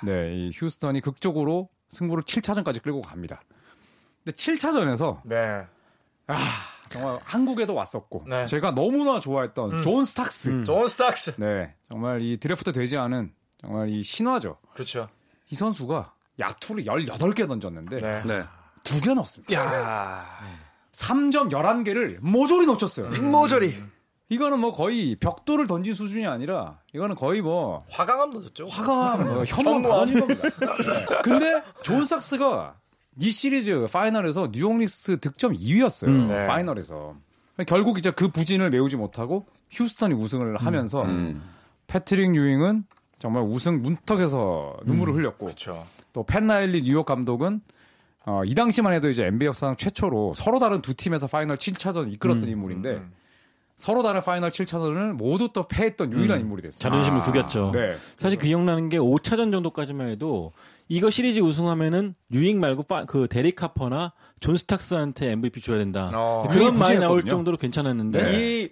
네, 0.04 0.36
이 0.36 0.52
휴스턴이 0.54 1.02
극적으로 1.02 1.70
승부를 1.90 2.24
7차전까지 2.24 2.84
끌고 2.84 3.02
갑니다. 3.02 3.42
근데 4.24 4.36
7차전에서 4.36 5.22
네. 5.26 5.66
정말 6.90 7.20
한국에도 7.24 7.74
왔었고 7.74 8.26
네. 8.28 8.46
제가 8.46 8.72
너무나 8.72 9.20
좋아했던 9.20 9.82
존 9.82 10.06
스탁스 10.06 10.64
존 10.64 10.88
스탁스. 10.88 11.36
네, 11.38 11.76
정말 11.90 12.22
이 12.22 12.38
드래프트 12.38 12.72
되지 12.72 12.98
않은 12.98 13.32
정말 13.62 13.90
이 13.90 14.04
신화죠. 14.04 14.58
그렇죠. 14.74 15.10
이 15.50 15.56
선수가 15.56 16.14
야투를 16.40 16.86
18개 16.86 17.48
던졌는데 17.48 17.98
네. 17.98 18.24
네. 18.26 18.44
두개 18.84 19.14
넣었습니다. 19.14 19.54
야 19.54 20.24
3점 20.92 21.52
11개를 21.52 22.18
모조리 22.22 22.66
놓쳤어요. 22.66 23.10
모조리. 23.22 23.84
이거는 24.30 24.60
뭐 24.60 24.74
거의 24.74 25.16
벽돌을 25.16 25.68
던진 25.68 25.94
수준이 25.94 26.28
아니라 26.28 26.80
이거는 26.94 27.16
거의 27.16 27.42
뭐 27.42 27.86
화강암 27.90 28.34
넣었죠. 28.34 28.68
화가 28.68 29.18
뭐 29.24 29.46
현무암 29.46 29.82
다 29.84 29.90
던진 29.90 30.20
겁니다. 30.20 30.42
네. 30.44 31.06
근데 31.24 31.64
존 31.82 32.06
스탁스가 32.06 32.76
이 33.20 33.32
시리즈 33.32 33.88
파이널에서 33.92 34.52
뉴욕 34.52 34.78
닉스 34.78 35.20
득점 35.20 35.54
2위였어요. 35.54 36.28
네. 36.28 36.46
파이널에서. 36.46 37.16
결국 37.66 37.98
이제 37.98 38.12
그 38.12 38.30
부진을 38.30 38.70
메우지 38.70 38.98
못하고 38.98 39.46
휴스턴이 39.72 40.14
우승을 40.14 40.58
하면서 40.58 41.04
음. 41.04 41.42
패트릭 41.88 42.36
유잉은 42.36 42.84
정말 43.18 43.44
우승 43.44 43.82
문턱에서 43.82 44.78
눈물을 44.86 45.16
흘렸고 45.16 45.46
그렇죠. 45.46 45.86
또 46.14 46.24
팻 46.24 46.48
라일리 46.48 46.84
뉴욕 46.84 47.06
감독은 47.06 47.62
어, 48.26 48.44
이 48.46 48.54
당시만 48.54 48.94
해도 48.94 49.10
이제 49.10 49.26
NBA 49.26 49.48
역사상 49.48 49.76
최초로 49.76 50.34
서로 50.36 50.60
다른 50.60 50.82
두 50.82 50.94
팀에서 50.94 51.28
파이널 51.28 51.58
7차전 51.58 52.12
이끌었던 52.12 52.48
인물인데 52.48 53.02
서로 53.76 54.04
다른 54.04 54.22
파이널 54.22 54.50
7차전을 54.50 55.14
모두 55.14 55.50
또 55.54 55.68
패했던 55.68 56.12
유일한 56.12 56.40
인물이 56.42 56.62
됐어요. 56.64 56.80
자존심을 56.80 57.22
구겼죠. 57.22 57.72
네. 57.74 57.96
사실 58.18 58.38
기억나는 58.38 58.90
게 58.90 58.98
5차전 58.98 59.52
정도까지만 59.52 60.10
해도 60.10 60.52
이거 60.90 61.10
시리즈 61.10 61.40
우승하면은 61.40 62.16
유잉 62.32 62.60
말고 62.60 62.84
파- 62.84 63.06
그 63.06 63.28
데릭 63.30 63.62
하퍼나 63.64 64.14
존 64.40 64.56
스탁스한테 64.58 65.32
MVP 65.32 65.62
줘야 65.62 65.78
된다. 65.78 66.12
어. 66.14 66.48
그런 66.50 66.78
말이 66.78 66.98
나올. 67.00 67.24
정도로 67.24 67.58
괜찮았는데 67.58 68.40
이 68.64 68.70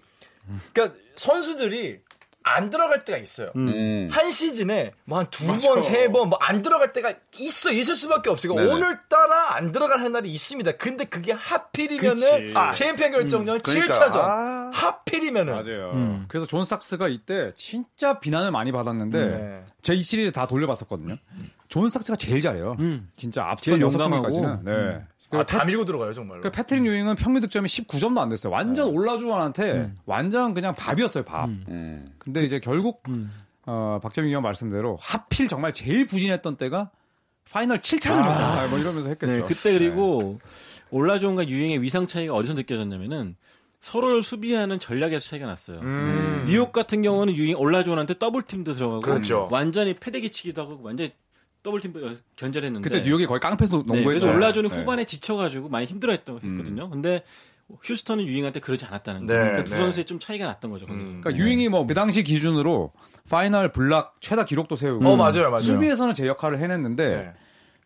그러니까 0.73 0.97
선수들이 1.15 1.99
안 2.47 2.69
들어갈 2.69 3.03
때가 3.03 3.17
있어요. 3.17 3.51
음. 3.55 4.07
한 4.11 4.29
시즌에 4.29 4.91
뭐 5.05 5.17
한 5.17 5.27
두 5.31 5.47
번, 5.47 5.81
세 5.81 6.07
번 6.09 6.29
뭐 6.29 6.37
안 6.39 6.61
들어갈 6.61 6.93
때가 6.93 7.11
있어 7.39 7.71
있을 7.71 7.95
수밖에 7.95 8.29
없어요. 8.29 8.53
그러니까. 8.53 8.75
오늘따라 8.75 9.55
안 9.55 9.71
들어갈 9.71 10.11
날이 10.11 10.29
있습니다. 10.31 10.73
근데 10.73 11.05
그게 11.05 11.31
하필이면은. 11.31 12.55
아, 12.55 12.71
챔피언 12.71 13.11
결정전 13.13 13.61
그러니까. 13.61 13.93
7차전 13.97 14.15
아. 14.17 14.69
하필이면은 14.73 15.53
맞아요. 15.53 15.91
음. 15.95 16.25
그래서 16.27 16.45
존 16.45 16.63
스탁스가 16.63 17.07
이때 17.07 17.51
진짜 17.55 18.19
비난을 18.19 18.51
많이 18.51 18.71
받았는데 18.71 19.25
네. 19.27 19.63
제가 19.85 19.98
이 19.98 20.01
시리즈 20.01 20.31
다 20.31 20.47
돌려봤었거든요. 20.47 21.15
존 21.67 21.87
스탁스가 21.89 22.15
제일 22.15 22.41
잘해요. 22.41 22.75
음. 22.79 23.07
진짜 23.15 23.45
앞선 23.45 23.79
용감하고. 23.79 24.23
경기까지는. 24.23 24.65
네. 24.65 25.05
아, 25.29 25.45
다 25.45 25.63
밀고 25.63 25.85
들어가요 25.85 26.11
정말로. 26.11 26.41
그 26.41 26.49
패트릭 26.49 26.87
유잉은 26.87 27.13
평균 27.15 27.43
득점이 27.43 27.67
19점도 27.67 28.17
안 28.17 28.29
됐어요. 28.29 28.51
완전 28.51 28.87
올라주원한테 28.89 29.93
완전 30.07 30.55
그냥 30.55 30.73
밥이었어요, 30.73 31.23
밥. 31.23 31.45
음. 31.49 32.07
근데 32.17 32.43
이제 32.43 32.59
결국 32.59 33.03
어, 33.67 33.99
박재민 34.01 34.31
위원 34.31 34.41
말씀대로 34.41 34.97
하필 34.99 35.47
정말 35.47 35.71
제일 35.71 36.07
부진했던 36.07 36.57
때가 36.57 36.89
파이널 37.51 37.79
7차전이었다. 37.79 38.69
뭐 38.69 38.79
이러면서 38.79 39.09
했겠죠. 39.09 39.33
네, 39.33 39.41
그때 39.41 39.77
그리고 39.77 40.39
올라주원과 40.89 41.47
유잉의 41.47 41.83
위상 41.83 42.07
차이가 42.07 42.33
어디서 42.33 42.55
느껴졌냐면은 42.55 43.35
서로를 43.85 44.23
수비하는 44.23 44.79
전략에서 44.79 45.27
차이가 45.27 45.45
났어요. 45.45 45.77
음. 45.83 46.45
뉴욕 46.47 46.71
같은 46.73 47.03
경우는 47.03 47.35
유잉 47.35 47.55
올라주원한테 47.55 48.17
double 48.17 48.41
team도 48.41 48.73
들어가고 48.73 49.01
그렇죠. 49.01 49.47
완전히 49.51 49.93
패대기 49.93 50.31
치기도 50.31 50.63
하고 50.63 50.79
완전히 50.81 51.11
double 51.61 51.81
team 51.81 51.93
견제했는데 52.35 52.81
그때 52.89 53.01
뉴욕이 53.07 53.27
거의 53.27 53.39
깡패도 53.39 53.77
네, 53.77 53.83
농구했죠. 53.85 54.25
그래서 54.25 54.31
올라주원이 54.31 54.69
네. 54.69 54.75
후반에 54.75 55.05
지쳐가지고 55.05 55.69
많이 55.69 55.85
힘들어했던 55.85 56.39
했거든요. 56.43 56.89
근데 56.89 57.21
휴스턴은 57.83 58.25
유잉한테 58.27 58.59
그러지 58.59 58.85
않았다는 58.85 59.21
네, 59.27 59.27
거예요. 59.27 59.43
그러니까 59.43 59.63
두 59.65 59.71
네. 59.75 59.77
선수의 59.77 60.05
좀 60.05 60.19
차이가 60.19 60.47
났던 60.47 60.71
거죠. 60.71 60.87
거기서. 60.87 61.05
그러니까 61.21 61.35
유잉이 61.35 61.69
뭐 61.69 61.85
그 61.85 61.93
당시 61.93 62.23
기준으로 62.23 62.91
파이널 63.29 63.71
블락 63.71 64.15
최다 64.19 64.45
기록도 64.45 64.77
세우고 64.77 65.07
어, 65.07 65.15
맞아요, 65.15 65.51
맞아요. 65.51 65.59
수비에서는 65.59 66.15
제 66.15 66.25
역할을 66.25 66.57
해냈는데 66.59 67.07
네. 67.07 67.33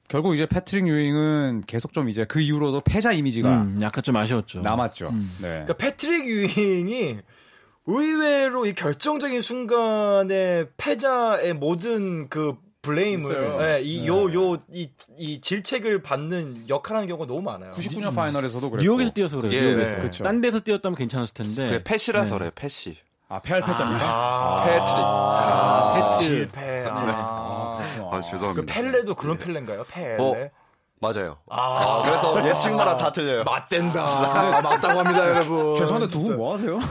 결국 0.10 0.34
이제 0.34 0.46
패트릭 0.48 0.88
유잉은 0.88 1.64
계속 1.68 1.94
좀 1.94 2.10
이제 2.10 2.26
그 2.26 2.42
이후로도 2.42 2.82
패자 2.82 3.14
이미지가 3.14 3.50
음, 3.50 3.80
약간 3.82 4.04
좀 4.04 4.16
아쉬웠죠. 4.18 4.62
남았죠. 4.62 5.12
네. 5.42 5.48
그러니까 5.48 5.74
패트릭 5.74 6.26
유잉이 6.28 7.20
의외로 7.86 8.66
이 8.66 8.74
결정적인 8.74 9.42
순간에 9.42 10.66
패자의 10.78 11.54
모든 11.54 12.28
그 12.28 12.56
blame을 12.82 13.20
있어요. 13.20 13.58
예, 13.62 13.82
이요요이 13.82 14.90
이 15.18 15.42
질책을 15.42 16.02
받는 16.02 16.66
역할하는 16.70 17.08
경우가 17.08 17.28
너무 17.28 17.42
많아요. 17.42 17.72
99년 17.74 18.16
파이널에서도 18.16 18.70
그랬고. 18.70 18.84
뉴욕에서 18.84 19.12
뛰어서 19.12 19.40
그래요. 19.40 19.54
예, 19.54 19.62
뉴욕에서. 19.62 19.92
네. 19.94 19.98
그렇죠. 20.00 20.24
딴 20.24 20.42
데서 20.42 20.60
뛰었다면 20.62 20.96
괜찮았을 20.96 21.34
텐데. 21.34 21.68
그래, 21.68 21.84
패씨라서 21.84 22.36
그래요, 22.38 22.52
패씨. 22.56 22.98
아, 23.28 23.40
패할 23.42 23.62
패자입니까? 23.62 24.04
아, 24.04 24.64
패트릭. 24.66 24.88
아, 24.98 26.18
패트. 26.18 26.24
실패. 26.24 26.86
아. 26.88 26.96
아, 26.96 27.39
그 28.10 28.22
죄송합니다. 28.30 28.74
펠레도 28.74 29.16
그런 29.16 29.38
펠레인가요? 29.38 29.84
펠레. 29.90 30.18
어, 30.20 30.50
맞아요. 31.02 31.38
아, 31.50 32.02
그래서 32.06 32.46
예측마다 32.50 32.98
다 32.98 33.12
틀려요. 33.12 33.44
맞댄다. 33.46 34.02
아, 34.04 34.62
맞다고 34.62 35.00
합니다, 35.00 35.30
여러분. 35.30 35.76
죄송한데 35.76 36.12
두 36.12 36.22
분 36.24 36.36
뭐 36.38 36.56
하세요? 36.56 36.80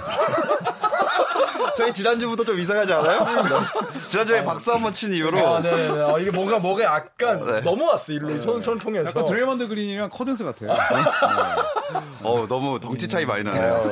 저희 1.76 1.92
지난주부터 1.92 2.42
좀 2.42 2.58
이상하지 2.58 2.92
않아요? 2.92 3.24
지난주에 4.10 4.42
박수 4.42 4.72
한번 4.72 4.92
친 4.92 5.12
이후로 5.14 5.38
아, 5.46 5.60
네 5.62 5.70
네. 5.88 6.00
아, 6.00 6.18
이게 6.18 6.30
뭔가, 6.32 6.58
뭐가 6.58 6.82
약간 6.82 7.44
네. 7.46 7.60
넘어왔어, 7.60 8.12
일로 8.14 8.36
손, 8.40 8.60
손 8.60 8.78
통해서. 8.80 9.08
약간 9.10 9.24
드레이먼드 9.24 9.68
그린이랑 9.68 10.10
커즌스 10.10 10.42
같아요. 10.44 10.72
어, 12.24 12.46
너무 12.48 12.80
덩치 12.80 13.06
차이 13.06 13.24
많이 13.26 13.44
나네요. 13.44 13.74
어. 13.74 13.86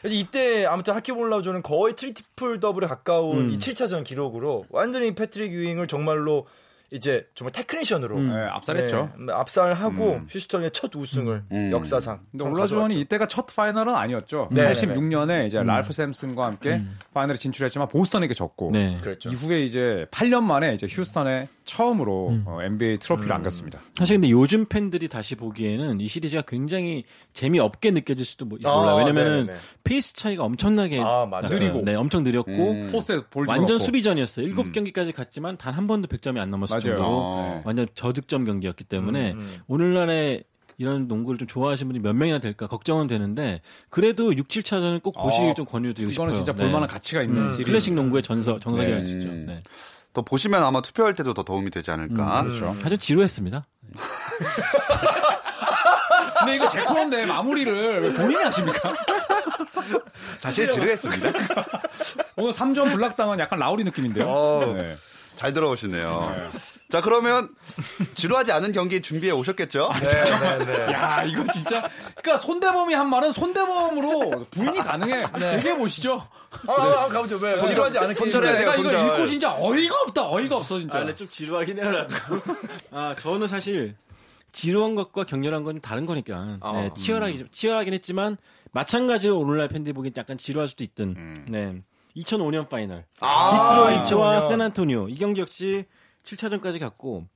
그래서 0.00 0.14
이때 0.16 0.64
아무튼 0.64 0.94
하킴 0.94 1.28
올라주원은 1.28 1.62
거의 1.62 1.94
트리플 1.94 2.58
더블에 2.60 2.86
가까운 2.86 3.38
음. 3.38 3.50
이 3.50 3.58
7차전 3.58 4.04
기록으로 4.04 4.64
완전히 4.70 5.14
패트릭 5.14 5.52
유잉을 5.52 5.88
정말로 5.88 6.46
이제 6.90 7.26
정말 7.34 7.52
테크니션으로 7.52 8.16
음. 8.16 8.28
네, 8.28 8.46
압살했죠. 8.48 9.12
네, 9.18 9.32
압살하고 9.32 10.20
휴스턴의 10.28 10.70
첫 10.70 10.94
우승을 10.94 11.44
음. 11.50 11.70
역사상. 11.72 12.20
근데 12.30 12.44
올라주원이 12.44 13.00
이때가 13.00 13.26
첫 13.26 13.46
파이널은 13.46 13.94
아니었죠. 13.94 14.48
네, 14.52 14.70
86년에 14.70 15.46
이제 15.46 15.62
랄프 15.62 15.92
샘슨과 15.92 16.44
함께 16.46 16.82
파이널에 17.12 17.36
진출했지만 17.38 17.88
보스턴에게 17.88 18.34
졌고 18.34 18.70
네. 18.72 18.96
그랬죠. 19.00 19.30
이후에 19.30 19.64
이제 19.64 20.06
8년 20.10 20.42
만에 20.44 20.74
이제 20.74 20.86
휴스턴에 20.88 21.48
처음으로 21.66 22.38
어, 22.46 22.58
NBA 22.62 22.98
트로피를 22.98 23.30
안겼습니다. 23.32 23.80
사실 23.96 24.16
근데 24.16 24.30
요즘 24.30 24.64
팬들이 24.64 25.08
다시 25.08 25.34
보기에는 25.34 26.00
이 26.00 26.06
시리즈가 26.06 26.42
굉장히 26.42 27.04
재미없게 27.34 27.90
느껴질 27.90 28.24
수도 28.24 28.46
뭐- 28.46 28.58
아, 28.64 28.74
몰라요. 28.74 28.96
왜냐면은 28.96 29.32
네네네. 29.46 29.58
페이스 29.84 30.14
차이가 30.14 30.44
엄청나게 30.44 31.00
아. 31.02 31.28
느리고. 31.50 31.82
네, 31.82 31.94
엄청 31.94 32.22
느렸고 32.22 32.50
음. 32.52 32.88
포스트에 32.92 33.20
볼 33.30 33.46
완전. 33.48 33.78
수비전이었어요. 33.78 34.46
일곱 34.46 34.72
경기까지 34.72 35.12
갔지만 35.12 35.56
단 35.58 35.76
한 35.76 35.86
번도 35.86 36.08
100점이 36.08 36.38
안 36.38 36.48
넘었을 36.50 36.74
맞아요. 36.76 36.96
정도로 36.96 37.08
어. 37.10 37.62
완전 37.66 37.86
저득점 37.94 38.46
경기였기 38.46 38.84
때문에 38.84 39.32
음, 39.32 39.40
음. 39.40 39.56
오늘날에 39.66 40.42
이런 40.78 41.06
농구를 41.08 41.38
좀 41.38 41.46
좋아하시는 41.48 41.88
분이 41.90 42.00
몇 42.02 42.14
명이나 42.14 42.38
될까 42.38 42.66
걱정은 42.66 43.06
되는데 43.08 43.60
그래도 43.90 44.34
6, 44.34 44.46
7차전은 44.48 45.02
꼭 45.02 45.12
보시길 45.20 45.50
어, 45.50 45.54
좀 45.54 45.64
권유드리고 45.66 46.12
싶어요. 46.12 46.26
이거는 46.28 46.34
진짜 46.34 46.52
네. 46.52 46.62
볼만한 46.62 46.88
가치가 46.88 47.22
있는 47.22 47.42
음, 47.42 47.48
시리즈. 47.48 47.64
클래식 47.64 47.92
농구의 47.94 48.22
전서 48.22 48.58
정석이 48.60 48.86
네. 48.86 48.94
랄수 48.94 49.08
있죠. 49.18 49.28
음. 49.28 49.44
네. 49.48 49.62
또 50.16 50.22
보시면 50.22 50.64
아마 50.64 50.80
투표할 50.80 51.14
때도 51.14 51.34
더 51.34 51.42
도움이 51.42 51.70
되지 51.70 51.90
않을까. 51.90 52.44
그렇죠. 52.44 52.74
사실 52.80 52.96
지루했습니다. 52.96 53.66
근데 56.38 56.56
이거 56.56 56.66
제 56.68 56.82
코너인데 56.82 57.26
마무리를 57.26 58.00
왜 58.00 58.12
본인이 58.14 58.42
하십니까? 58.42 58.94
사실 60.38 60.68
지루했습니다. 60.68 61.28
오늘 62.36 62.52
3점 62.52 62.94
블락당은 62.94 63.38
약간 63.38 63.58
라우리 63.58 63.84
느낌인데요. 63.84 64.26
어. 64.26 64.72
네. 64.74 64.96
잘 65.36 65.52
들어오시네요. 65.52 66.50
자, 66.88 67.00
그러면 67.00 67.48
지루하지 68.14 68.52
않은 68.52 68.72
경기 68.72 69.02
준비해 69.02 69.32
오셨겠죠? 69.32 69.90
네, 70.00 70.38
네, 70.38 70.64
네. 70.64 70.92
야, 70.92 71.22
이거 71.24 71.44
진짜. 71.52 71.88
그러니까 72.14 72.38
손대범이 72.38 72.94
한 72.94 73.10
말은 73.10 73.32
손대범으로 73.32 74.46
부인이 74.50 74.78
가능해. 74.78 75.24
네. 75.38 75.56
얘기해 75.58 75.76
보시죠. 75.76 76.26
아, 76.68 76.72
아, 76.72 77.04
아, 77.04 77.08
가보죠. 77.08 77.38
왜? 77.38 77.54
지루하지 77.56 77.98
않은 77.98 78.14
손절해야 78.14 78.52
진짜 78.52 78.64
내가 78.64 78.76
이거 78.76 78.90
손절. 78.90 79.06
읽고 79.14 79.26
진짜 79.26 79.56
어이가 79.58 79.94
없다. 80.06 80.30
어이가 80.30 80.56
없어 80.56 80.78
진짜. 80.78 80.98
아, 80.98 81.00
근데 81.00 81.16
좀 81.16 81.28
지루하긴 81.28 81.78
해요, 81.78 81.90
나도. 81.90 82.14
아, 82.92 83.14
저는 83.18 83.48
사실 83.48 83.96
지루한 84.52 84.94
것과 84.94 85.24
격렬한 85.24 85.64
건 85.64 85.80
다른 85.80 86.06
거니까. 86.06 86.58
아, 86.60 86.72
네, 86.72 86.90
치열하기, 86.96 87.46
치열하긴 87.50 87.94
했지만 87.94 88.36
마찬가지로 88.70 89.38
오늘날 89.38 89.68
팬들이 89.68 89.92
보기엔 89.92 90.14
약간 90.16 90.38
지루할 90.38 90.68
수도 90.68 90.84
있든. 90.84 91.46
네. 91.48 91.82
2005년 92.16 92.68
파이널. 92.68 93.04
아, 93.20 93.92
디트로이트와 93.92 94.40
2005년. 94.40 94.48
샌안토니오. 94.48 95.08
이 95.08 95.16
경기 95.16 95.40
역시 95.40 95.84
7차전까지 96.24 96.78
갔고 96.80 97.26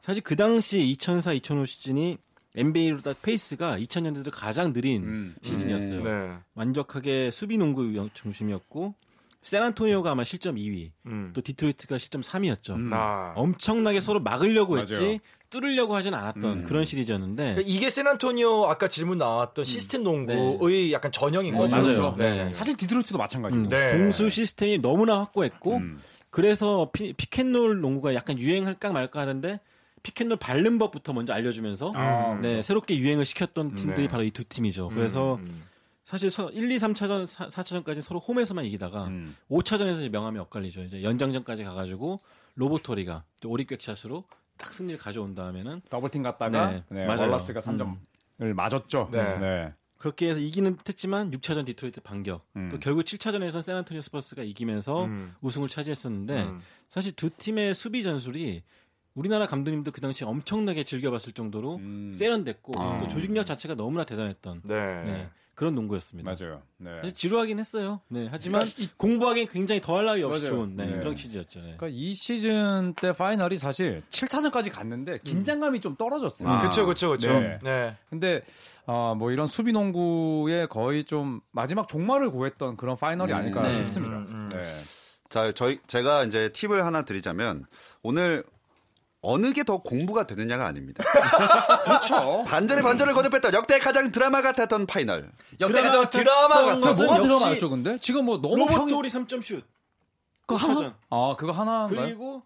사실 0.00 0.22
그 0.22 0.36
당시 0.36 0.80
2004, 0.80 1.32
2005 1.34 1.66
시즌이 1.66 2.18
NBA로 2.54 3.00
딱 3.00 3.20
페이스가 3.22 3.78
2000년대도 3.78 4.30
가장 4.32 4.72
느린 4.72 5.02
음. 5.02 5.36
시즌이었어요. 5.42 6.02
네. 6.02 6.36
완벽하게 6.54 7.30
수비 7.30 7.58
농구 7.58 8.08
중심이었고 8.12 8.94
샌안토니오가 9.42 10.10
아마 10.10 10.24
실점 10.24 10.56
2위, 10.56 10.90
음. 11.06 11.30
또 11.34 11.40
디트로이트가 11.40 11.98
실점 11.98 12.20
3위였죠. 12.20 12.92
아. 12.92 13.32
엄청나게 13.36 14.00
서로 14.00 14.20
막으려고 14.20 14.72
맞아요. 14.74 14.82
했지 14.82 15.20
뚫으려고 15.50 15.94
하진 15.96 16.12
않았던 16.12 16.64
그런 16.64 16.84
시리즈였는데 16.84 17.54
그러니까 17.54 17.62
이게 17.66 17.88
샌안토니오 17.88 18.66
아까 18.66 18.88
질문 18.88 19.16
나왔던 19.18 19.64
시스템 19.64 20.02
농구의 20.02 20.92
약간 20.92 21.10
전형인 21.10 21.54
거죠. 21.56 21.70
맞아요. 21.70 21.84
그렇죠? 21.84 22.14
네. 22.18 22.50
사실 22.50 22.76
디트로이트도 22.76 23.16
마찬가지고. 23.16 23.62
음, 23.64 23.68
네. 23.68 23.96
공수 23.96 24.28
시스템이 24.28 24.78
너무나 24.80 25.20
확고했고 25.20 25.76
음. 25.78 26.00
그래서 26.30 26.90
피, 26.92 27.14
pick 27.14 27.38
and 27.38 27.56
roll 27.56 27.80
농구가 27.80 28.14
약간 28.14 28.38
유행할까 28.38 28.92
말까 28.92 29.20
하는데 29.20 29.58
픽앤롤 30.02 30.36
밟는 30.36 30.78
법부터 30.78 31.14
먼저 31.14 31.32
알려주면서 31.32 31.92
아, 31.94 32.38
네, 32.42 32.60
새롭게 32.62 32.98
유행을 32.98 33.24
시켰던 33.24 33.74
팀들이 33.74 34.02
네. 34.02 34.08
바로 34.08 34.24
이 34.24 34.30
두 34.30 34.44
팀이죠. 34.44 34.90
그래서 34.90 35.36
음. 35.36 35.62
사실 36.08 36.30
서 36.30 36.48
1, 36.48 36.72
2, 36.72 36.78
3차전, 36.78 37.26
4, 37.26 37.48
4차전까지 37.48 38.00
서로 38.00 38.18
홈에서만 38.18 38.64
이기다가 38.64 39.08
음. 39.08 39.36
5차전에서 39.50 39.98
이제 39.98 40.08
명암이 40.08 40.38
엇갈리죠. 40.38 40.84
이제 40.84 41.02
연장전까지 41.02 41.64
가가지고 41.64 42.20
로보토리가 42.54 43.24
또 43.42 43.50
오리백샷으로 43.50 44.24
딱 44.56 44.72
승리를 44.72 44.98
가져온 44.98 45.34
다음에는 45.34 45.82
double 45.90 46.09
team 46.09 46.22
갔다가 46.22 46.70
네, 46.70 46.82
네. 46.88 47.04
월라스가 47.04 47.60
3점을 47.60 47.98
맞았죠. 48.38 49.10
네. 49.12 49.74
그렇게 49.98 50.30
해서 50.30 50.40
이기는 50.40 50.78
듯했지만 50.78 51.30
6차전 51.30 51.66
디트로이트 51.66 52.00
반격. 52.00 52.46
음. 52.56 52.70
또 52.72 52.80
결국 52.80 53.02
7차전에선 53.04 53.60
샌안토니오 53.60 54.00
스퍼스가 54.00 54.44
이기면서 54.44 55.04
음. 55.04 55.34
우승을 55.42 55.68
차지했었는데 55.68 56.42
음. 56.42 56.62
사실 56.88 57.12
두 57.12 57.28
팀의 57.28 57.74
수비 57.74 58.02
전술이 58.02 58.62
우리나라 59.12 59.44
감독님도 59.44 59.90
그 59.90 60.00
당시 60.00 60.24
엄청나게 60.24 60.84
즐겨봤을 60.84 61.34
정도로 61.34 61.76
음. 61.76 62.14
세련됐고 62.16 62.80
아. 62.80 63.00
또 63.00 63.08
조직력 63.08 63.44
자체가 63.44 63.74
너무나 63.74 64.04
대단했던 64.04 64.62
네. 64.64 65.28
네, 65.58 65.60
그런 65.60 65.74
농구였습니다. 65.74 66.30
맞아요. 66.30 66.62
네. 66.76 66.94
사실 67.00 67.14
지루하긴 67.14 67.58
했어요. 67.58 68.00
네, 68.08 68.28
하지만 68.30 68.62
공부하기엔 68.96 69.48
굉장히 69.48 69.80
더할 69.80 70.06
나위 70.06 70.22
없이 70.22 70.42
맞아요. 70.42 70.54
좋은 70.54 70.76
네, 70.76 70.86
네. 70.86 70.98
그런 70.98 71.16
시즌이었죠. 71.16 71.58
네. 71.58 71.74
그러니까 71.76 71.88
이 71.90 72.14
시즌 72.14 72.94
때 72.94 73.12
파이널이 73.12 73.56
사실 73.56 74.02
7차전까지 74.10 74.70
갔는데 74.70 75.18
긴장감이 75.24 75.80
좀 75.80 75.96
떨어졌어요. 75.96 76.48
아. 76.48 76.60
그렇죠, 76.60 76.84
그렇죠, 76.84 77.08
그렇죠. 77.08 77.40
네. 77.40 77.58
네. 77.62 77.96
근데 78.08 78.42
어, 78.86 79.16
뭐 79.18 79.32
이런 79.32 79.48
수비 79.48 79.72
농구에 79.72 80.66
거의 80.66 81.02
좀 81.02 81.40
마지막 81.50 81.88
종말을 81.88 82.30
고했던 82.30 82.76
그런 82.76 82.96
파이널이 82.96 83.32
음. 83.32 83.36
아닐까 83.36 83.62
네. 83.62 83.74
싶습니다. 83.74 84.18
음, 84.18 84.26
음. 84.28 84.48
네. 84.52 84.62
자, 85.28 85.52
저희 85.52 85.80
제가 85.86 86.24
이제 86.24 86.50
팁을 86.52 86.86
하나 86.86 87.02
드리자면 87.02 87.66
오늘 88.02 88.44
어느 89.20 89.52
게 89.52 89.64
더 89.64 89.78
공부가 89.78 90.26
되느냐가 90.26 90.66
아닙니다. 90.66 91.02
그렇죠. 91.84 92.44
반전에 92.46 92.82
반전을 92.82 93.14
거듭했던 93.14 93.52
역대 93.52 93.78
가장 93.78 94.12
드라마 94.12 94.40
같았던 94.40 94.86
파이널. 94.86 95.30
역대 95.60 95.82
가장 95.82 96.08
드라마 96.08 96.62
드라마 96.62 96.80
것은 96.80 97.04
뭐가 97.04 97.16
역시 97.16 97.28
드라마였죠, 97.28 97.70
근데? 97.70 97.96
지금 98.00 98.24
뭐 98.26 98.40
너무 98.40 98.66
평이... 98.66 98.74
로버트 98.74 98.99
오리 98.99 99.08
3점 99.10 99.42
슛. 99.44 99.64
그거 100.46 100.56
하나? 100.56 100.74
하나? 100.76 100.94
아, 101.10 101.34
그거 101.36 101.52
하나인가요? 101.52 102.06
그리고 102.06 102.42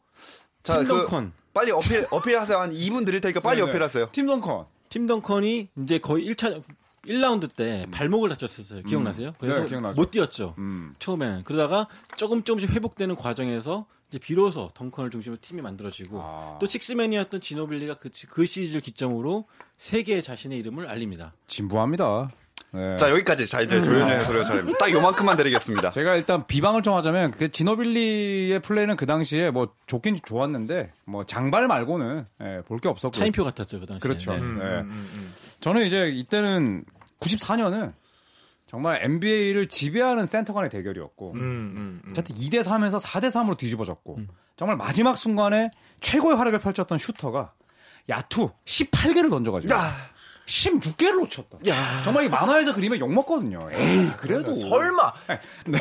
자, 0.62 0.78
팀그 0.78 0.88
덩컨. 1.02 1.32
빨리 1.54 1.70
어필 1.70 2.06
어필하세요. 2.11 2.58
한 2.58 2.72
2분 2.72 3.04
드릴 3.04 3.20
테니까 3.20 3.40
빨리 3.40 3.61
네, 3.61 3.64
네. 3.66 3.70
어필하세요. 3.70 4.08
팀 4.12 4.26
덩컨. 4.26 4.64
팀 4.88 5.06
덩컨이 5.06 5.68
이제 5.78 5.98
거의 5.98 6.24
1차 6.30 6.62
1라운드 7.06 7.54
때 7.54 7.87
발목을 7.90 8.28
다쳤었어요. 8.30 8.82
기억나세요? 8.85 9.35
그래서 9.38 9.61
네, 9.62 9.68
기억나죠. 9.68 10.00
못 10.00 10.11
뛰었죠. 10.11 10.54
음. 10.58 10.94
처음에는 10.98 11.44
그러다가 11.44 11.88
조금 12.16 12.42
조금씩 12.42 12.70
회복되는 12.70 13.14
과정에서 13.16 13.87
이제 14.12 14.18
비로소 14.18 14.68
덩컨을 14.75 15.11
중심으로 15.11 15.38
팀이 15.40 15.62
만들어지고 15.62 16.20
아. 16.20 16.59
또 16.61 16.66
식스맨이었던 16.66 17.40
지노빌리가 17.40 17.94
그, 17.94 18.11
그 18.29 18.44
시리즈를 18.44 18.83
기점으로 18.83 19.46
세계에 19.79 20.20
자신의 20.20 20.59
이름을 20.59 20.87
알립니다. 20.87 21.33
진부합니다. 21.46 22.31
네. 22.72 22.96
자, 22.96 23.11
여기까지. 23.11 23.46
자, 23.46 23.62
이제 23.62 23.83
조현진의 23.83 24.25
소리가 24.25 24.44
차례입니다. 24.44 24.79
딱 24.79 24.92
요만큼만 24.92 25.38
드리겠습니다. 25.38 25.90
제가 25.90 26.16
일단 26.16 26.46
비방을 26.46 26.83
좀 26.83 26.94
하자면 26.94 27.31
그 27.31 27.51
지노빌리의 27.51 28.61
플레이는 28.61 28.96
그 28.96 29.07
당시에 29.07 29.51
뭐 29.51 29.75
좋긴 29.87 30.18
좋았는데 30.22 30.92
뭐 31.07 31.25
장발 31.25 31.66
말고는 31.66 32.27
예, 32.42 32.62
볼게 32.66 32.88
없었고 32.88 33.12
차인표 33.12 33.44
같았죠 33.44 33.81
그 33.81 33.87
당시에. 33.87 34.01
그렇죠. 34.01 34.37
네. 34.37 34.83
네. 34.83 34.85
저는 35.61 35.87
이제 35.87 36.09
이때는 36.09 36.85
94년은 37.20 37.94
정말 38.72 39.00
NBA를 39.04 39.68
지배하는 39.68 40.24
센터 40.24 40.54
간의 40.54 40.70
대결이었고 40.70 41.32
음, 41.32 41.40
음, 41.40 42.00
음. 42.06 42.11
어쨌든 42.11 42.35
2대 42.37 42.62
3에서 42.64 42.98
4대 42.98 43.26
3으로 43.26 43.58
뒤집어졌고 43.58 44.20
정말 44.56 44.78
마지막 44.78 45.18
순간에 45.18 45.70
최고의 46.00 46.38
활약을 46.38 46.58
펼쳤던 46.58 46.96
슈터가 46.96 47.52
야투 48.08 48.50
18개를 48.64 49.28
던져가지고 49.28 49.74
16개를 50.46 51.20
놓쳤다. 51.20 51.58
정말 52.02 52.24
이 52.24 52.30
만화에서 52.30 52.74
그리면 52.74 52.98
욕 52.98 53.12
먹거든요. 53.12 53.68
에이 53.70 54.11
그래도 54.16 54.54
설마. 54.54 55.12
네. 55.66 55.78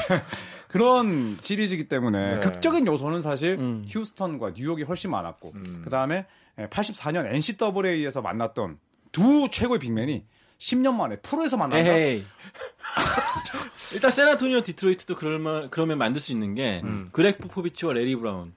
그런 0.67 1.38
시리즈이기 1.39 1.88
때문에 1.88 2.39
극적인 2.39 2.88
요소는 2.88 3.21
사실 3.21 3.58
휴스턴과 3.88 4.51
뉴욕이 4.54 4.84
훨씬 4.84 5.12
많았고 5.12 5.54
그 5.82 5.89
다음에 5.89 6.25
84년 6.58 7.25
NCAA에서 7.25 8.21
만났던 8.21 8.80
두 9.13 9.47
최고의 9.49 9.80
big 9.80 9.99
man이 9.99 10.26
10년 10.62 10.93
만에 10.93 11.17
프로에서 11.17 11.58
만난다. 11.58 11.91
에헤이. 11.91 12.24
일단 13.93 14.12
샌안토니오 14.12 14.62
디트로이트도 14.62 15.15
그럴만, 15.15 15.69
그러면 15.71 15.97
만들 15.97 16.21
수 16.21 16.32
있는 16.32 16.54
게 16.54 16.84
그렉 17.12 17.39
포포비치와 17.39 17.93
래리 17.94 18.15
브라운 18.15 18.54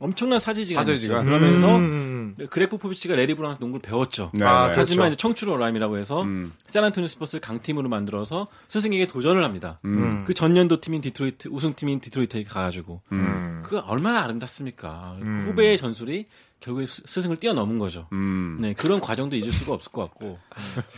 엄청난 0.00 0.40
사제지간 0.40 0.84
사제지간. 0.84 1.24
그러면서 1.24 1.76
음. 1.76 2.34
그렉 2.50 2.70
포포비치가 2.70 3.14
래리 3.14 3.34
브라운한테 3.34 3.60
농구를 3.60 3.82
배웠죠. 3.82 4.32
네, 4.34 4.44
아, 4.44 4.66
네. 4.66 4.74
하지만 4.76 5.06
그렇죠. 5.06 5.06
이제 5.06 5.16
청출어람이라고 5.16 5.96
해서 5.96 6.22
음. 6.24 6.52
샌안토니오 6.66 7.06
스퍼스를 7.06 7.40
강팀으로 7.40 7.88
만들어서 7.88 8.48
스승에게 8.66 9.06
도전을 9.06 9.44
합니다. 9.44 9.78
음. 9.84 10.24
그 10.26 10.34
전년도 10.34 10.80
팀인 10.80 11.00
디트로이트 11.02 11.48
우승팀인 11.48 12.00
디트로이트에게 12.00 12.48
가가지고 12.48 13.00
음. 13.12 13.62
그 13.64 13.78
얼마나 13.78 14.24
아름답습니까? 14.24 15.18
후배의 15.46 15.78
전술이 15.78 16.26
결국에 16.64 16.86
스- 16.86 17.02
스승을 17.04 17.36
뛰어넘은 17.36 17.78
거죠. 17.78 18.08
음. 18.12 18.56
네 18.60 18.72
그런 18.72 19.00
과정도 19.00 19.36
잊을 19.36 19.52
수가 19.52 19.74
없을 19.74 19.92
것 19.92 20.02
같고 20.02 20.38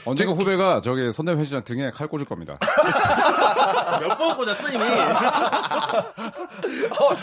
언젠가 0.04 0.32
후배가 0.32 0.80
저기 0.80 1.10
손대범 1.10 1.40
편집장 1.40 1.64
등에 1.64 1.90
칼 1.90 2.06
꽂을 2.06 2.24
겁니다. 2.24 2.54
몇 4.00 4.16
번 4.16 4.36
꽂았어 4.36 4.68
이미. 4.70 4.82
어, 4.84 5.16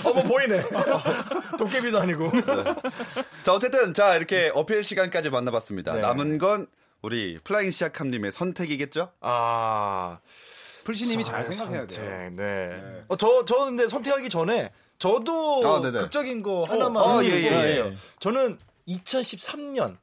어머 0.03 0.23
보이네. 0.23 0.61
도깨비도 1.57 1.99
아니고. 2.01 2.31
자, 3.43 3.53
어쨌든 3.53 3.93
자 3.93 4.15
이렇게 4.15 4.51
어필 4.53 4.83
시간까지 4.83 5.29
만나봤습니다. 5.29 5.93
네. 5.93 6.01
남은 6.01 6.37
건 6.37 6.67
우리 7.01 7.39
플라잉 7.43 7.71
시아캄님의 7.71 8.31
선택이겠죠? 8.31 9.11
아. 9.21 10.19
풀씨님이 10.83 11.23
잘 11.23 11.45
생각해야 11.45 11.85
선택, 11.87 11.97
돼요. 11.97 12.29
네. 12.35 13.03
어, 13.07 13.15
저, 13.15 13.45
저 13.45 13.65
근데 13.65 13.87
선택하기 13.87 14.29
전에 14.29 14.69
저도 15.03 15.61
아. 15.65 15.81
극적인 15.81 16.41
거 16.41 16.63
하나만 16.63 17.03
어, 17.03 17.17
어, 17.17 17.23
예, 17.25 17.29
예, 17.29 17.51
예. 17.51 17.95
저는 18.19 18.57
2013년 18.87 19.97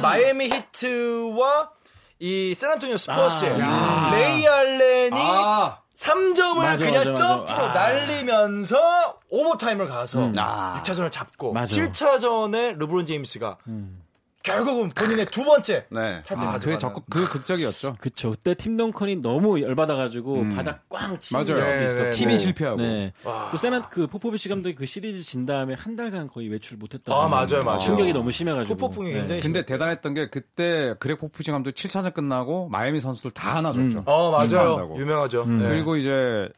마이애미 0.00 0.46
히트와 0.46 1.70
이 2.18 2.54
샌안토니오 2.54 2.96
스퍼스의 2.96 3.60
아, 3.60 4.10
레이 4.14 4.48
알렌이 4.48 5.20
아, 5.20 5.80
3점을 5.94 6.56
맞아, 6.56 6.82
그냥. 6.82 7.14
점프로 7.14 7.58
아. 7.58 7.74
날리면서 7.74 9.18
오버타임을 9.28 9.86
가서 9.86 10.20
음. 10.20 10.34
아. 10.38 10.82
6차전을 10.82 11.12
잡고 11.12 11.52
맞아. 11.52 11.76
7차전에 11.76 12.78
르브론 12.78 13.04
제임스가 13.04 13.58
음. 13.66 13.99
결국은 14.42 14.88
본인의 14.90 15.26
두 15.26 15.44
번째 15.44 15.84
네. 15.92 16.22
타이틀 16.22 16.34
아, 16.46 16.52
그게 16.58 16.72
가져가는 16.72 16.78
적극 16.78 17.04
그 17.10 17.28
극적이었죠. 17.28 17.96
그쵸. 18.00 18.30
그때 18.30 18.54
팀 18.54 18.76
덩컨이 18.76 19.16
너무 19.16 19.60
열받아가지고 19.60 20.34
음. 20.36 20.54
바닥 20.56 20.88
꽝 20.88 21.18
치는 21.18 21.44
맞아요. 21.44 21.62
네. 21.62 21.94
네, 22.04 22.10
팀이 22.10 22.38
실패하고. 22.38 22.80
네. 22.80 23.12
와. 23.24 23.48
또 23.50 23.58
샌안 23.58 23.82
그 23.82 24.06
포포비치 24.06 24.48
감독이 24.48 24.74
그 24.74 24.86
시리즈 24.86 25.22
진 25.22 25.44
다음에 25.44 25.74
한 25.74 25.94
달간 25.94 26.26
거의 26.26 26.48
외출 26.48 26.78
못했다. 26.78 27.12
아, 27.14 27.28
맞아요, 27.28 27.62
맞아요. 27.64 27.80
충격이 27.80 28.12
너무 28.14 28.32
심해가지고. 28.32 28.74
후폭풍이 28.74 29.12
네. 29.12 29.18
굉장히 29.20 29.40
근데 29.42 29.66
대단했던 29.66 30.14
게 30.14 30.30
그때 30.30 30.94
그렉 31.00 31.18
포포비치 31.18 31.50
감독 31.50 31.72
7차전 31.72 32.14
끝나고 32.14 32.68
마이애미 32.70 33.00
선수들 33.00 33.32
다 33.32 33.58
안아줬죠. 33.58 34.04
어 34.06 34.30
맞아요 34.30 34.48
축하한다고. 34.48 34.98
유명하죠 34.98 35.42
음. 35.42 35.58
네. 35.58 35.68
그리고 35.68 35.96
이제 35.96 36.48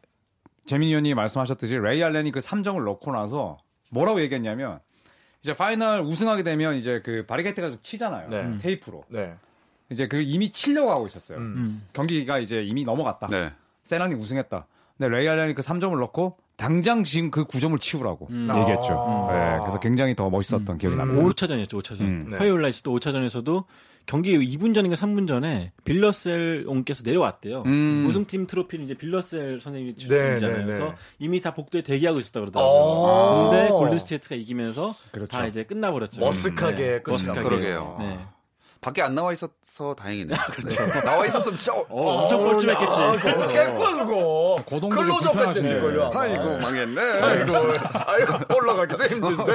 재민이 0.65 0.91
의원이 0.91 1.13
말씀하셨듯이 1.13 1.75
레이 1.77 2.01
알렌이 2.01 2.31
그 2.31 2.39
3점을 2.39 2.81
넣고 2.85 3.11
나서 3.11 3.57
뭐라고 3.91 4.21
얘기했냐면 4.21 4.79
이제 5.43 5.53
파이널 5.53 6.01
우승하게 6.01 6.43
되면 6.43 6.75
이제 6.75 7.01
그 7.03 7.25
바리케이드가 7.25 7.71
치잖아요. 7.81 8.29
네. 8.29 8.57
테이프로. 8.59 9.03
네. 9.09 9.35
이제 9.89 10.07
그 10.07 10.21
이미 10.21 10.51
치려고 10.51 10.89
하고 10.89 11.05
있었어요. 11.05 11.37
음. 11.37 11.83
경기가 11.91 12.39
이제 12.39 12.63
이미 12.63 12.85
넘어갔다. 12.85 13.27
네. 13.27 13.51
샌안이 13.83 14.15
우승했다. 14.15 14.65
근데 14.97 15.15
레이 15.15 15.27
알렌이 15.27 15.53
그 15.53 15.61
3점을 15.61 15.99
넣고 15.99 16.37
당장 16.55 17.03
지금 17.03 17.29
그것 17.29 17.43
좀 17.45 17.77
치우라고 17.79 18.27
음. 18.29 18.47
얘기했죠. 18.61 18.93
아. 18.93 19.33
네, 19.33 19.59
그래서 19.59 19.79
굉장히 19.81 20.15
더 20.15 20.29
멋있었던 20.29 20.77
기억이 20.77 20.95
납니다. 20.95 21.21
5차전이었죠, 21.21 21.81
5차전. 21.81 22.01
음. 22.01 22.27
네. 22.31 22.37
화요일 22.37 22.61
날또 22.61 22.97
5차전에서도 22.97 23.65
경기 24.05 24.37
2분 24.37 24.73
전인가 24.73 24.95
3분 24.95 25.27
전에 25.27 25.71
빌러셀 25.85 26.65
온께서 26.67 27.03
내려왔대요. 27.05 27.63
음. 27.65 28.05
우승팀 28.07 28.47
트로피를 28.47 28.85
이제 28.85 28.93
빌러셀 28.93 29.61
선생님이 29.61 29.95
네, 29.95 29.99
주잖아요. 29.99 30.39
네, 30.39 30.57
네. 30.57 30.65
그래서 30.65 30.95
이미 31.19 31.39
다 31.41 31.53
복도에 31.53 31.81
대기하고 31.81 32.19
있었다 32.19 32.39
아. 32.39 32.41
그러더라고요. 32.41 33.49
근데 33.49 33.69
골든스테이트가 33.69 34.35
이기면서 34.35 34.95
그렇죠. 35.11 35.27
다 35.31 35.47
이제 35.47 35.63
끝나버렸죠. 35.63 36.21
머쓱하게 36.21 36.75
네, 36.75 37.01
끝나. 37.01 37.17
머쓱하게. 37.17 37.43
그러게요. 37.43 37.97
네. 37.99 38.19
밖에 38.83 39.01
안 39.01 39.15
나와 39.15 39.31
있어서 39.31 39.95
다행이네요. 39.95 40.37
그렇죠. 40.51 40.85
나와 41.01 41.25
있었으면 41.25 41.57
진짜 41.57 41.73
어, 41.73 41.85
어, 41.89 42.23
엄청 42.23 42.43
뻘쭘했겠지. 42.43 43.01
아, 43.01 43.11
그거 43.13 43.29
어떻게 43.29 43.57
할 43.57 43.73
거야 43.73 43.91
그거 44.03 44.57
클로즈업까지. 44.89 45.61
됐을걸요 45.61 46.03
아마. 46.07 46.21
아이고 46.21 46.57
망했네. 46.57 47.01
아이고 47.01 47.55
아이고 47.93 48.55
올라가기도 48.57 49.05
힘든데 49.05 49.53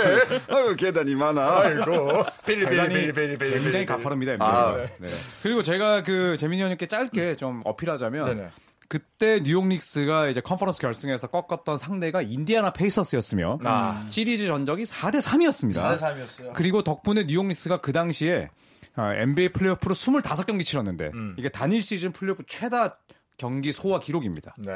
아이고 0.49 0.77
계단이 0.77 1.15
많아. 1.15 1.61
아이고 1.61 2.25
빌리빌리빌리빌리 2.47 3.61
굉장히 3.61 3.85
가파릅니다. 3.85 4.37
아. 4.41 4.47
아, 4.49 4.77
네. 4.99 5.09
그리고 5.43 5.63
제가 5.63 6.03
그 6.03 6.39
재민이 6.39 6.63
형님께 6.63 6.87
짧게 6.87 7.37
좀 7.37 7.61
어필하자면 7.67 8.25
네네. 8.25 8.49
그때 8.89 9.43
뉴욕 9.43 9.67
닉스가 9.67 10.29
이제 10.29 10.41
컨퍼런스 10.41 10.81
결승에서 10.81 11.27
꺾었던 11.27 11.77
상대가 11.77 12.23
인디아나 12.23 12.73
페이서스였으며 12.73 13.59
아. 13.65 14.05
시리즈 14.09 14.47
전적이 14.47 14.85
4대 14.85 15.21
3이었습니다. 15.21 15.75
4대 15.75 15.99
3이었어요 15.99 16.53
그리고 16.55 16.83
덕분에 16.83 17.27
뉴욕 17.27 17.45
닉스가 17.45 17.83
그 17.83 17.93
당시에 17.93 18.49
아, 18.99 19.15
NBA 19.15 19.51
플레이오프로 19.51 19.95
25경기 19.95 20.65
치렀는데 20.65 21.11
음. 21.15 21.37
이게 21.39 21.49
단일 21.49 21.83
시즌 21.83 22.13
플레이오프 22.13 22.43
최다 22.47 22.99
경기 23.37 23.71
소화 23.73 24.01
기록입니다. 24.01 24.55
네 24.59 24.73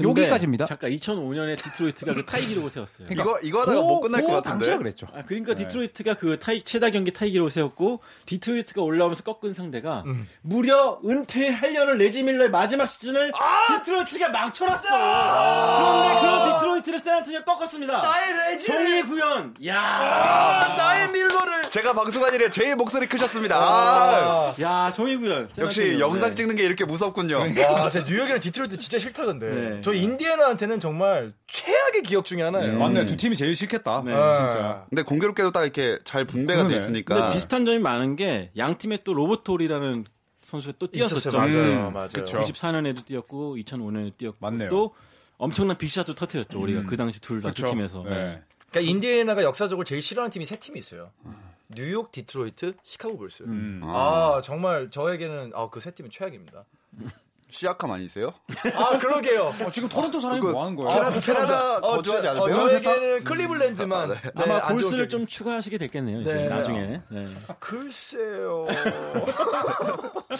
여기까지입니다. 0.00 0.64
잠깐 0.64 0.90
2005년에 0.90 1.56
디트로이트가 1.62 2.14
그 2.14 2.24
타이 2.24 2.46
기록을 2.46 2.70
세웠어요. 2.70 3.08
이거 3.10 3.38
이거 3.42 3.60
하다가 3.60 3.80
못 3.82 4.00
끝날 4.00 4.22
것 4.22 4.28
같은데. 4.28 4.48
당시라 4.48 4.78
그랬죠. 4.78 5.06
아, 5.14 5.22
그러니까 5.26 5.54
디트로이트가 5.54 6.14
그 6.14 6.38
타이, 6.38 6.62
최다 6.62 6.90
경기 6.90 7.12
타이 7.12 7.30
기록을 7.30 7.50
세웠고, 7.50 8.00
디트로이트가 8.24 8.80
올라오면서 8.80 9.22
꺾은 9.22 9.52
상대가, 9.52 10.02
무려 10.40 10.98
은퇴하려는 11.04 11.98
레지 11.98 12.22
밀러의 12.22 12.50
마지막 12.50 12.86
시즌을 12.86 13.32
디트로이트가 13.68 14.30
망쳐놨어! 14.30 14.88
그런데 14.88 16.20
그런 16.20 16.54
디트로이트를 16.56 16.98
샌안토니오가 16.98 17.44
꺾었습니다. 17.44 18.00
나의 18.00 18.32
레지 18.32 18.66
정의의 18.68 19.02
구현! 19.02 19.54
야 19.66 20.74
나의 20.76 21.10
밀러를 21.10 21.62
제가 21.68 21.92
방송한 21.92 22.32
일에 22.34 22.48
제일 22.50 22.76
목소리 22.76 23.06
크셨습니다. 23.06 23.56
아, 23.58 24.54
야, 24.60 24.90
정의 24.94 25.16
구현. 25.16 25.48
역시. 25.58 25.98
영상 25.98 26.30
네. 26.30 26.34
찍는 26.34 26.56
게 26.56 26.64
이렇게 26.64 26.84
무섭군요. 26.84 27.40
와, 27.70 27.90
제 27.90 28.04
뉴욕이랑 28.06 28.40
디트로이트 28.40 28.78
진짜 28.78 28.98
싫다 28.98 29.26
근데. 29.26 29.46
네. 29.46 29.81
저 29.82 29.92
인디애나한테는 29.92 30.80
정말 30.80 31.32
최악의 31.46 32.02
기억 32.02 32.24
중에 32.24 32.42
하나예요. 32.42 32.78
맞네, 32.78 33.06
두 33.06 33.16
팀이 33.16 33.36
제일 33.36 33.54
싫겠다. 33.54 34.02
네. 34.04 34.12
진짜. 34.12 34.86
근데 34.90 35.02
공교롭게도 35.02 35.52
딱 35.52 35.62
이렇게 35.64 35.98
잘 36.04 36.24
분배가 36.24 36.62
돼 36.62 36.68
그러네. 36.68 36.82
있으니까. 36.82 37.14
근데 37.14 37.34
비슷한 37.34 37.64
점이 37.64 37.78
많은 37.78 38.16
게, 38.16 38.50
양 38.56 38.76
팀에 38.78 38.98
또 39.04 39.12
로버트 39.14 39.56
오리라는 39.56 40.04
선수가 40.42 40.74
또 40.78 40.86
뛰었었죠. 40.90 41.16
있었어요. 41.16 41.40
맞아요. 41.40 41.88
음, 41.88 41.92
맞아요. 41.92 42.08
그쵸. 42.08 42.40
94년에도 42.40 43.04
뛰었고, 43.04 43.56
2005년에도 43.56 44.16
뛰었고, 44.16 44.38
맞네요. 44.40 44.68
또 44.68 44.94
엄청난 45.38 45.76
big 45.78 45.90
shot도 45.90 46.14
터트렸죠. 46.14 46.60
우리가 46.60 46.84
그 46.84 46.96
당시 46.96 47.20
둘 47.20 47.42
다 47.42 47.50
두. 47.50 47.64
팀에서. 47.66 48.02
네. 48.04 48.40
그러니까 48.70 48.90
인디애나가 48.90 49.42
역사적으로 49.42 49.84
제일 49.84 50.00
싫어하는 50.02 50.30
팀이 50.30 50.46
세 50.46 50.56
팀이 50.56 50.78
있어요. 50.78 51.10
뉴욕, 51.68 52.10
디트로이트, 52.12 52.74
시카고 52.82 53.16
불스. 53.18 53.44
음. 53.44 53.80
아, 53.84 54.40
정말 54.44 54.90
저에게는 54.90 55.52
아, 55.54 55.68
그 55.70 55.80
세 55.80 55.90
팀은 55.90 56.10
최악입니다. 56.10 56.64
시약함 57.52 57.90
아니세요? 57.90 58.32
아, 58.74 58.96
그러게요. 58.98 59.52
어, 59.64 59.70
지금 59.70 59.88
토론토 59.88 60.18
사람이 60.20 60.40
그거- 60.40 60.52
뭐 60.52 60.62
하는 60.64 60.74
거예요? 60.74 60.90
캐나다, 60.90 61.20
캐나다 61.20 61.76
어, 61.78 61.96
거주하지 61.96 62.22
저- 62.22 62.30
않으세요? 62.30 62.64
어, 62.64 62.68
저에게는 62.68 63.24
클리블랜드만 63.24 64.08
네, 64.10 64.16
아마 64.34 64.54
안 64.56 64.68
좋은 64.78 64.82
골스를 64.82 65.08
좀 65.10 65.26
추가하시게 65.26 65.76
됐겠네요. 65.78 66.22
이제 66.22 66.32
네. 66.34 66.48
나중에. 66.48 67.00
네. 67.10 67.24
글쎄요. 67.60 68.66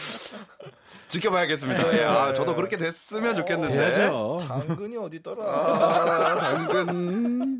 지켜봐야겠습니다. 1.08 1.90
네. 1.90 2.04
아, 2.04 2.32
저도 2.32 2.54
그렇게 2.54 2.76
됐으면 2.78 3.36
좋겠는데. 3.36 3.74
돼야죠. 3.74 4.38
당근이 4.48 4.96
어디더라? 4.96 5.44
아, 5.44 6.34
당근. 6.38 7.58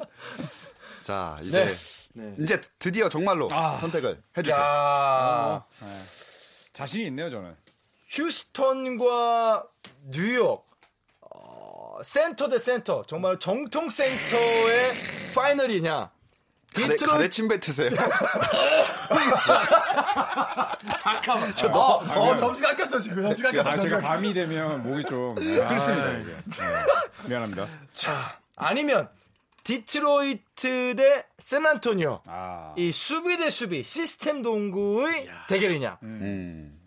자, 1.02 1.38
이제 1.42 1.76
네. 2.14 2.34
이제 2.38 2.60
드디어 2.78 3.08
정말로 3.10 3.48
선택을 3.80 4.22
해주세요. 4.38 4.58
야, 4.60 5.64
자신이 6.72 7.04
있네요, 7.06 7.28
저는. 7.28 7.54
휴스턴과 8.12 9.64
뉴욕. 10.10 10.68
어, 11.22 11.96
센터 12.04 12.48
대 12.50 12.58
센터. 12.58 13.02
정말 13.06 13.38
정통 13.38 13.88
센터의 13.88 14.92
파이널이냐? 15.34 16.10
가래, 16.74 16.88
디트로이트 16.88 17.06
가래 17.06 17.28
침 17.30 17.48
뱉으세요. 17.48 17.90
잠깐만. 20.98 21.54
저 21.54 21.68
너, 21.68 21.96
어, 21.98 22.36
점수 22.36 22.62
깎였어 22.62 22.98
지금. 22.98 23.22
점수 23.22 23.42
깎였어. 23.44 23.68
아, 23.70 23.76
제가 23.76 23.96
깎였어. 23.98 24.14
밤이 24.14 24.34
되면 24.34 24.82
목이 24.82 25.04
좀 25.04 25.34
끓습니다, 25.34 26.10
이게. 26.18 26.30
네. 26.32 26.38
미안합니다. 27.26 27.66
자, 27.94 28.38
아니면 28.56 29.08
디트로이트 29.64 30.94
대 30.96 31.24
샌안토니오. 31.38 32.22
아. 32.26 32.74
이 32.76 32.92
수비 32.92 33.36
대 33.38 33.48
수비 33.50 33.84
시스템 33.84 34.42
동구의 34.42 35.30
대결이냐? 35.48 35.98
음. 36.02 36.78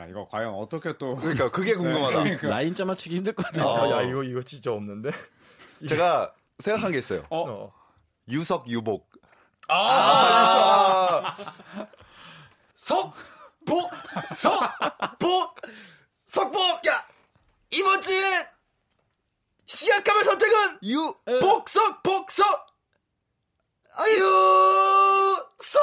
자, 0.00 0.06
이거 0.06 0.26
과연 0.28 0.54
어떻게 0.54 0.96
또 0.96 1.14
그러니까 1.16 1.50
그게 1.50 1.74
궁금하다. 1.76 2.22
그러니까. 2.22 2.48
라인 2.48 2.74
짜 2.74 2.86
맞추기 2.86 3.16
힘들 3.16 3.34
것 3.34 3.44
같아요. 3.44 3.68
아, 3.68 3.90
야 3.98 4.02
이거 4.02 4.22
이거 4.22 4.42
진짜 4.42 4.72
없는데. 4.72 5.10
제가 5.86 6.32
생각한 6.58 6.92
게 6.92 6.98
있어요. 7.00 7.22
어. 7.28 7.70
유석 8.28 8.66
유복. 8.66 9.10
아, 9.68 11.36
석, 12.76 13.12
복, 13.66 13.90
석, 14.34 14.58
복, 15.18 15.54
석복. 16.26 16.86
야, 16.86 17.04
이번 17.70 18.00
주에 18.00 18.48
시약감의 19.66 20.24
선택은 20.24 20.78
유 20.84 21.14
복석, 21.40 22.02
복석, 22.02 22.66
유석. 24.16 25.80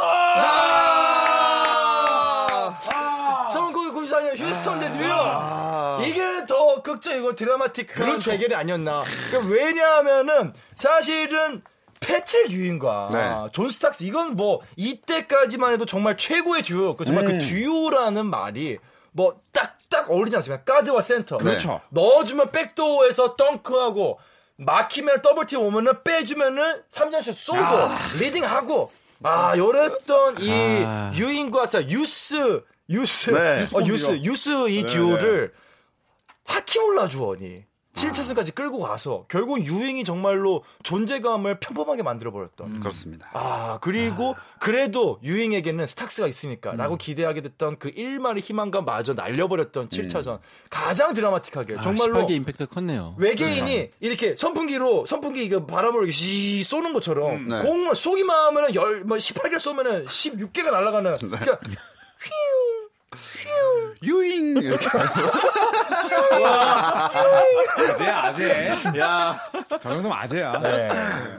이게 6.88 6.93
더 6.93 6.93
극적이고 6.93 7.36
드라마틱한 7.36 8.19
대결이 8.19 8.56
아니었나. 8.56 9.04
그러니까 9.30 9.54
왜냐하면은 9.54 10.54
사실은 10.76 11.62
패트릭 12.00 12.52
유인과 12.52 13.10
네. 13.12 13.52
존 13.52 13.69
스탁스 13.69 14.04
이건 14.04 14.36
뭐 14.36 14.62
이때까지만 14.76 15.73
해도 15.73 15.86
정말 15.86 16.15
최고의 16.15 16.63
듀오였고 16.63 17.06
정말 17.06 17.26
그 17.26 17.39
듀오라는 17.39 18.28
말이 18.28 18.78
뭐 19.12 19.39
딱딱 19.52 20.12
어울리지 20.12 20.36
않습니까? 20.38 20.63
가드와 20.63 21.02
센터. 21.02 21.38
그렇죠. 21.38 21.82
넣어주면 21.89 22.52
백도어에서 22.52 23.36
덩크하고 23.36 24.19
막히면 24.58 25.21
더블팀 25.21 25.60
오면은 25.60 26.04
빼주면은 26.04 26.84
3점슛 26.89 27.36
쏘고 27.36 28.19
리딩하고 28.19 28.91
아 29.23 29.58
요랬던 29.58 30.39
이 30.39 30.52
아. 30.86 31.12
유인과 31.15 31.67
사 31.67 31.82
유스 31.82 32.63
유스 32.89 33.32
네. 33.32 33.65
어, 33.73 33.86
유스 33.86 34.19
유스 34.23 34.69
이 34.69 34.86
듀오를 34.86 35.54
하키몰라 36.47 37.07
주원이. 37.10 37.65
7차선까지 37.93 38.53
끌고 38.53 38.77
가서 38.77 39.25
결국 39.27 39.60
유행이 39.65 40.03
정말로 40.03 40.63
존재감을 40.83 41.60
평범하게 41.60 42.03
만들어 42.03 42.31
버렸던. 42.31 42.79
그렇습니다. 42.79 43.27
아 43.33 43.79
그리고 43.81 44.36
그래도 44.60 45.17
유잉에게는 45.23 45.88
스탁스가 45.88 46.27
있으니까라고 46.27 46.97
기대하게 46.97 47.41
됐던 47.41 47.79
그 47.79 47.89
1마리 47.89 48.39
희망감 48.41 48.86
마저 48.86 49.15
날려버렸던 49.15 49.89
7차전. 49.89 50.38
가장 50.69 51.15
드라마틱하게. 51.15 51.77
아, 51.79 51.81
정말로 51.81 52.27
18개 52.27 52.31
임팩트가 52.33 52.71
컸네요. 52.71 53.15
외계인이 53.17 53.89
이렇게 53.99 54.36
선풍기로 54.36 55.07
선풍기 55.07 55.43
이거 55.43 55.65
바람으로 55.65 56.03
이렇게 56.03 56.12
시 56.15 56.63
쏘는 56.65 56.93
것처럼 56.93 57.45
네. 57.45 57.57
공을 57.63 57.95
쏘기만 57.95 58.36
하면은 58.47 58.75
열 58.75 59.03
뭐 59.05 59.17
18개 59.17 59.57
쏘면은 59.57 60.05
16개가 60.05 60.69
날아가는 60.69 61.17
그러니까 61.17 61.60
유잉 64.04 64.58
이렇게 64.58 64.88
아재야, 67.78 68.17
아재. 68.24 69.00
야, 69.00 69.39
저 69.70 69.80
정도면 69.80 70.12
아재야. 70.12 70.60
네. 70.60 70.89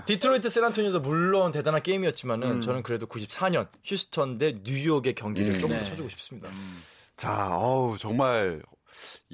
디트로이트 0.06 0.48
샌안토니오도 0.48 1.00
물론 1.00 1.52
대단한 1.52 1.82
게임이었지만은 1.82 2.60
저는 2.60 2.82
그래도 2.82 3.06
94년 3.06 3.68
휴스턴 3.84 4.38
대 4.38 4.56
뉴욕의 4.62 5.14
경기를 5.14 5.54
조금 5.58 5.76
더 5.76 5.82
네. 5.82 5.84
쳐주고 5.84 6.08
싶습니다. 6.10 6.50
자, 7.16 7.56
어우, 7.56 7.98
정말 7.98 8.62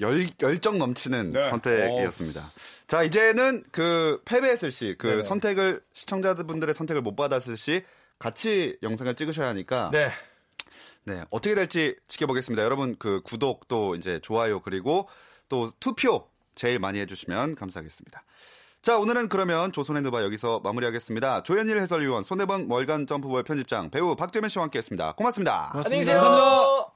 열, 0.00 0.26
열정 0.42 0.78
넘치는 0.78 1.32
네. 1.32 1.48
선택이었습니다. 1.48 2.52
자, 2.86 3.02
이제는 3.02 3.62
그 3.70 4.20
패배했을 4.24 4.72
시, 4.72 4.94
그 4.98 5.06
네네. 5.06 5.22
선택을, 5.22 5.80
시청자분들의 5.92 6.74
선택을 6.74 7.02
못 7.02 7.14
받았을 7.16 7.56
시, 7.56 7.84
같이 8.18 8.76
영상을 8.82 9.14
찍으셔야 9.14 9.48
하니까. 9.48 9.90
네. 9.92 10.10
네, 11.04 11.22
어떻게 11.30 11.54
될지 11.54 11.96
지켜보겠습니다. 12.08 12.62
여러분, 12.62 12.96
그 12.98 13.20
구독 13.22 13.68
또 13.68 13.94
이제 13.94 14.18
좋아요 14.20 14.60
그리고 14.60 15.08
또 15.48 15.70
투표 15.80 16.28
제일 16.54 16.78
많이 16.78 16.98
해주시면 17.00 17.56
감사하겠습니다. 17.56 18.22
자, 18.82 18.98
오늘은 18.98 19.28
그러면 19.28 19.72
조선의 19.72 20.02
누바 20.02 20.22
여기서 20.24 20.60
마무리하겠습니다. 20.62 21.42
조현일 21.42 21.78
해설위원, 21.80 22.22
손해번 22.22 22.66
월간 22.70 23.06
점프볼 23.06 23.42
편집장, 23.42 23.90
배우 23.90 24.14
박재민 24.14 24.50
씨와 24.50 24.64
함께 24.64 24.78
했습니다. 24.78 25.12
고맙습니다. 25.12 25.70
안녕히 25.74 25.98
계세요. 25.98 26.93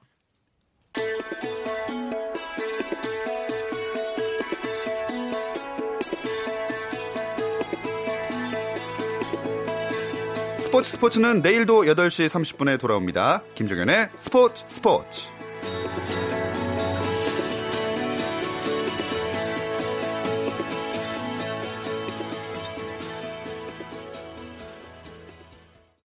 스포츠 10.68 10.90
스포츠는 10.90 11.40
내일도 11.40 11.85
8시 11.85 12.28
30분에 12.28 12.78
돌아옵니다. 12.78 13.40
김종현의 13.54 14.11
스포츠 14.14 14.64
스포츠. 14.66 15.26